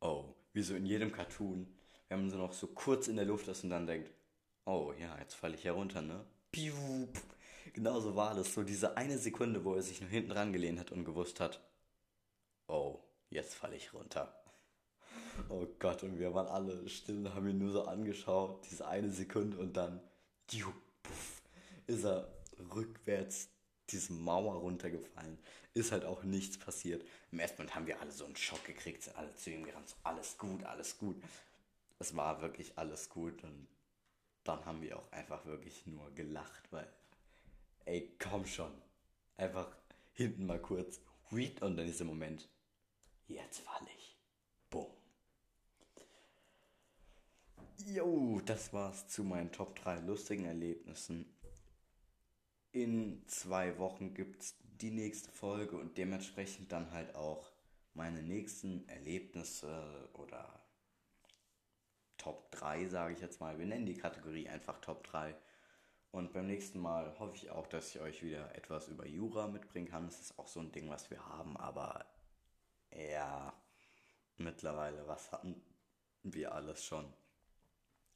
oh, 0.00 0.34
wie 0.52 0.62
so 0.62 0.74
in 0.74 0.86
jedem 0.86 1.12
Cartoon, 1.12 1.66
wenn 2.08 2.20
man 2.20 2.30
so 2.30 2.36
noch 2.36 2.52
so 2.52 2.68
kurz 2.68 3.08
in 3.08 3.16
der 3.16 3.24
Luft 3.24 3.48
ist 3.48 3.64
und 3.64 3.70
dann 3.70 3.86
denkt, 3.86 4.10
oh 4.68 4.92
ja, 4.98 5.18
jetzt 5.18 5.34
falle 5.34 5.54
ich 5.54 5.64
herunter, 5.64 6.02
ne? 6.02 6.24
Piu, 6.52 6.74
Genau 7.72 8.00
so 8.00 8.16
war 8.16 8.34
das, 8.34 8.54
so 8.54 8.62
diese 8.62 8.96
eine 8.96 9.18
Sekunde, 9.18 9.64
wo 9.64 9.74
er 9.74 9.82
sich 9.82 10.00
nur 10.00 10.10
hinten 10.10 10.32
rangelehnt 10.32 10.78
hat 10.78 10.92
und 10.92 11.04
gewusst 11.04 11.40
hat, 11.40 11.60
oh, 12.66 12.98
jetzt 13.30 13.54
falle 13.54 13.76
ich 13.76 13.92
runter. 13.94 14.34
Oh 15.48 15.66
Gott, 15.78 16.02
und 16.02 16.18
wir 16.18 16.34
waren 16.34 16.48
alle 16.48 16.88
still 16.88 17.18
und 17.18 17.34
haben 17.34 17.48
ihn 17.48 17.58
nur 17.58 17.72
so 17.72 17.84
angeschaut, 17.84 18.66
diese 18.70 18.86
eine 18.88 19.10
Sekunde 19.10 19.58
und 19.58 19.76
dann 19.76 20.00
puff, 21.02 21.42
ist 21.86 22.04
er 22.04 22.28
rückwärts 22.74 23.48
diese 23.90 24.12
Mauer 24.12 24.56
runtergefallen. 24.56 25.38
Ist 25.74 25.92
halt 25.92 26.04
auch 26.04 26.24
nichts 26.24 26.58
passiert. 26.58 27.06
Im 27.30 27.38
ersten 27.38 27.58
Moment 27.58 27.74
haben 27.74 27.86
wir 27.86 28.00
alle 28.00 28.10
so 28.10 28.24
einen 28.24 28.36
Schock 28.36 28.64
gekriegt, 28.64 29.04
sind 29.04 29.16
alle 29.16 29.34
zu 29.36 29.50
ihm 29.50 29.64
gerannt, 29.64 29.88
so 29.88 29.96
alles 30.02 30.36
gut, 30.36 30.64
alles 30.64 30.98
gut. 30.98 31.22
Es 32.00 32.16
war 32.16 32.42
wirklich 32.42 32.76
alles 32.76 33.08
gut 33.08 33.44
und 33.44 33.68
dann 34.48 34.64
haben 34.64 34.82
wir 34.82 34.98
auch 34.98 35.12
einfach 35.12 35.44
wirklich 35.46 35.86
nur 35.86 36.10
gelacht, 36.14 36.72
weil, 36.72 36.88
ey, 37.84 38.16
komm 38.18 38.46
schon. 38.46 38.72
Einfach 39.36 39.68
hinten 40.14 40.46
mal 40.46 40.60
kurz, 40.60 41.00
und 41.30 41.76
dann 41.76 41.86
ist 41.86 42.00
der 42.00 42.06
Moment, 42.06 42.48
Jetzt 43.28 43.60
falle 43.60 43.88
ich. 43.98 44.16
Bumm. 44.70 44.86
Jo, 47.86 48.40
das 48.44 48.72
war's 48.72 49.06
zu 49.08 49.22
meinen 49.22 49.52
Top 49.52 49.76
3 49.76 50.00
lustigen 50.00 50.46
Erlebnissen. 50.46 51.26
In 52.72 53.22
zwei 53.26 53.78
Wochen 53.78 54.14
gibt's 54.14 54.56
die 54.80 54.90
nächste 54.90 55.30
Folge 55.30 55.76
und 55.76 55.98
dementsprechend 55.98 56.72
dann 56.72 56.90
halt 56.92 57.14
auch 57.14 57.52
meine 57.92 58.22
nächsten 58.22 58.88
Erlebnisse 58.88 60.08
oder 60.14 60.57
Top 62.18 62.50
3, 62.52 62.88
sage 62.88 63.14
ich 63.14 63.20
jetzt 63.20 63.40
mal. 63.40 63.58
Wir 63.58 63.66
nennen 63.66 63.86
die 63.86 63.96
Kategorie 63.96 64.48
einfach 64.48 64.80
Top 64.80 65.04
3. 65.04 65.34
Und 66.10 66.32
beim 66.32 66.46
nächsten 66.46 66.80
Mal 66.80 67.18
hoffe 67.18 67.36
ich 67.36 67.50
auch, 67.50 67.66
dass 67.66 67.94
ich 67.94 68.00
euch 68.00 68.22
wieder 68.22 68.54
etwas 68.54 68.88
über 68.88 69.06
Jura 69.06 69.46
mitbringen 69.46 69.88
kann. 69.88 70.06
Das 70.06 70.20
ist 70.20 70.38
auch 70.38 70.48
so 70.48 70.60
ein 70.60 70.72
Ding, 70.72 70.88
was 70.88 71.10
wir 71.10 71.24
haben, 71.26 71.56
aber 71.56 72.04
ja, 72.90 73.52
mittlerweile, 74.36 75.06
was 75.06 75.30
hatten 75.32 75.62
wir 76.22 76.52
alles 76.52 76.84
schon? 76.84 77.12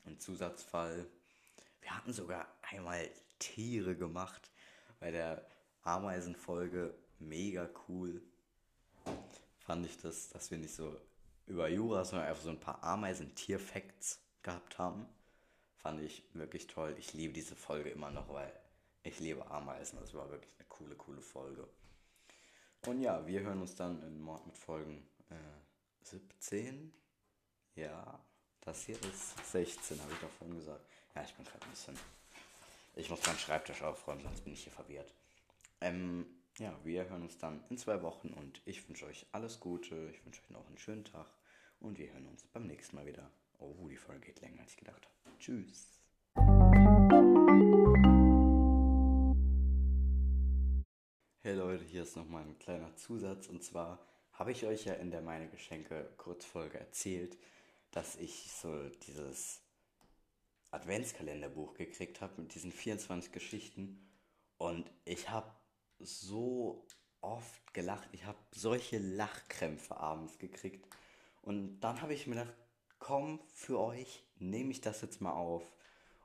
Ein 0.05 0.19
Zusatzfall. 0.19 1.07
Wir 1.81 1.97
hatten 1.97 2.13
sogar 2.13 2.47
einmal 2.63 3.09
Tiere 3.39 3.95
gemacht 3.95 4.51
bei 4.99 5.11
der 5.11 5.47
Ameisenfolge. 5.83 6.95
Mega 7.19 7.69
cool. 7.89 8.23
Fand 9.61 9.87
ich 9.87 9.99
das, 9.99 10.31
dass 10.31 10.51
wir 10.51 10.59
nicht 10.59 10.75
so 10.75 10.97
über 11.47 11.69
Jura, 11.69 12.05
sondern 12.05 12.29
einfach 12.29 12.43
so 12.43 12.51
ein 12.51 12.61
paar 12.61 12.83
Ameisen-Tier-Facts 12.83 14.21
gehabt 14.43 14.79
haben. 14.79 15.07
Fand 15.79 16.01
ich 16.01 16.23
wirklich 16.35 16.67
toll. 16.67 16.95
Ich 16.99 17.13
liebe 17.13 17.33
diese 17.33 17.57
Folge 17.57 17.91
immer 17.91 18.11
noch, 18.11 18.29
weil 18.33 18.53
ich 19.03 19.19
liebe 19.19 19.51
Ameisen. 19.51 19.99
Das 20.01 20.15
war 20.15 20.31
wirklich 20.31 20.55
eine 20.59 20.69
coole, 20.69 20.95
coole 20.95 21.21
Folge. 21.21 21.67
Und 22.87 23.01
ja, 23.01 23.27
wir 23.27 23.41
hören 23.41 23.61
uns 23.61 23.75
dann 23.75 24.03
in 24.03 24.21
Mord 24.21 24.47
mit 24.47 24.57
Folgen 24.57 25.07
äh, 25.31 25.35
17. 26.05 26.93
Ja, 27.75 28.21
das 28.61 28.85
hier 28.85 28.97
ist 29.03 29.53
16, 29.53 30.01
habe 30.01 30.13
ich 30.13 30.19
doch 30.19 30.31
vorhin 30.31 30.57
gesagt. 30.57 30.85
Ja, 31.15 31.23
ich 31.23 31.35
bin 31.35 31.45
gerade 31.45 31.65
ein 31.65 31.71
bisschen. 31.71 31.99
Ich 32.95 33.09
muss 33.09 33.25
meinen 33.27 33.39
Schreibtisch 33.39 33.83
aufräumen, 33.83 34.23
sonst 34.23 34.43
bin 34.43 34.53
ich 34.53 34.65
hier 34.65 34.73
verwirrt. 34.73 35.13
Ähm, 35.81 36.27
ja, 36.59 36.79
wir 36.85 37.09
hören 37.09 37.23
uns 37.23 37.39
dann 37.39 37.65
in 37.71 37.79
zwei 37.79 38.03
Wochen 38.03 38.29
und 38.29 38.61
ich 38.67 38.87
wünsche 38.87 39.07
euch 39.07 39.27
alles 39.33 39.59
Gute. 39.59 40.11
Ich 40.11 40.25
wünsche 40.25 40.43
euch 40.43 40.51
noch 40.51 40.67
einen 40.67 40.79
schönen 40.79 41.05
Tag 41.05 41.27
und 41.81 41.99
wir 41.99 42.13
hören 42.13 42.27
uns 42.27 42.45
beim 42.45 42.67
nächsten 42.67 42.97
Mal 42.97 43.07
wieder. 43.07 43.31
Oh, 43.59 43.89
die 43.89 43.97
Folge 43.97 44.27
geht 44.27 44.41
länger 44.43 44.61
als 44.61 44.73
ich 44.73 44.77
gedacht 44.77 45.07
habe. 45.07 45.39
Tschüss. 45.39 45.99
Hey 51.41 51.55
Leute, 51.55 51.85
hier 51.85 52.03
ist 52.03 52.17
nochmal 52.17 52.45
ein 52.45 52.59
kleiner 52.59 52.95
Zusatz 52.97 53.47
und 53.49 53.63
zwar 53.63 54.05
habe 54.33 54.53
ich 54.53 54.67
euch 54.67 54.85
ja 54.85 54.95
in 54.95 55.11
der 55.11 55.23
Meine 55.23 55.49
Geschenke 55.49 56.13
Kurzfolge 56.19 56.79
erzählt, 56.79 57.39
dass 57.91 58.17
ich 58.17 58.53
so 58.53 58.89
dieses 59.07 59.63
Adventskalenderbuch 60.71 61.75
gekriegt 61.75 62.21
habe 62.21 62.43
mit 62.43 62.55
diesen 62.55 62.73
24 62.73 63.33
Geschichten 63.33 64.07
und 64.59 64.91
ich 65.05 65.31
habe 65.31 65.51
so 66.05 66.87
oft 67.21 67.75
gelacht, 67.75 68.09
ich 68.13 68.25
habe 68.25 68.39
solche 68.51 68.99
Lachkrämpfe 68.99 69.97
abends 69.97 70.39
gekriegt 70.39 70.87
und 71.43 71.81
dann 71.81 72.03
habe 72.03 72.15
ich 72.15 72.27
mir 72.27 72.37
gedacht, 72.37 72.55
komm, 72.99 73.41
für 73.55 73.79
euch 73.79 74.25
nehme 74.37 74.71
ich 74.71 74.81
das 74.81 75.03
jetzt 75.03 75.21
mal 75.21 75.33
auf 75.33 75.65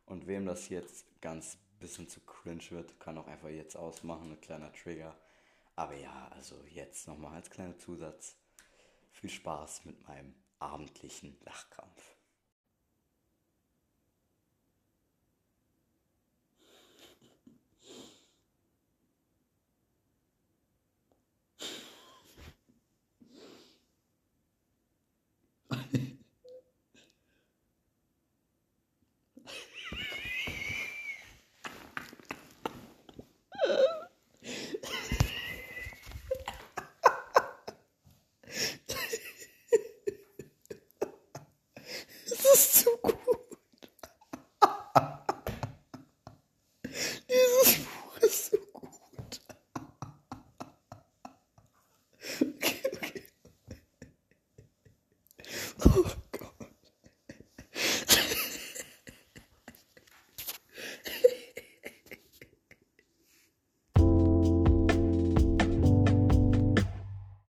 und 0.05 0.27
wem 0.27 0.45
das 0.45 0.69
jetzt 0.69 1.05
ganz 1.21 1.57
bisschen 1.79 2.07
zu 2.07 2.19
cringe 2.21 2.69
wird, 2.71 2.99
kann 2.99 3.17
auch 3.17 3.27
einfach 3.27 3.49
jetzt 3.49 3.75
ausmachen, 3.75 4.31
ein 4.31 4.41
kleiner 4.41 4.71
Trigger. 4.73 5.15
Aber 5.75 5.95
ja, 5.95 6.27
also 6.29 6.55
jetzt 6.73 7.07
nochmal 7.07 7.35
als 7.35 7.49
kleiner 7.49 7.77
Zusatz. 7.77 8.35
Viel 9.11 9.29
Spaß 9.29 9.85
mit 9.85 10.07
meinem 10.07 10.33
abendlichen 10.59 11.37
Lachkrampf. 11.45 12.16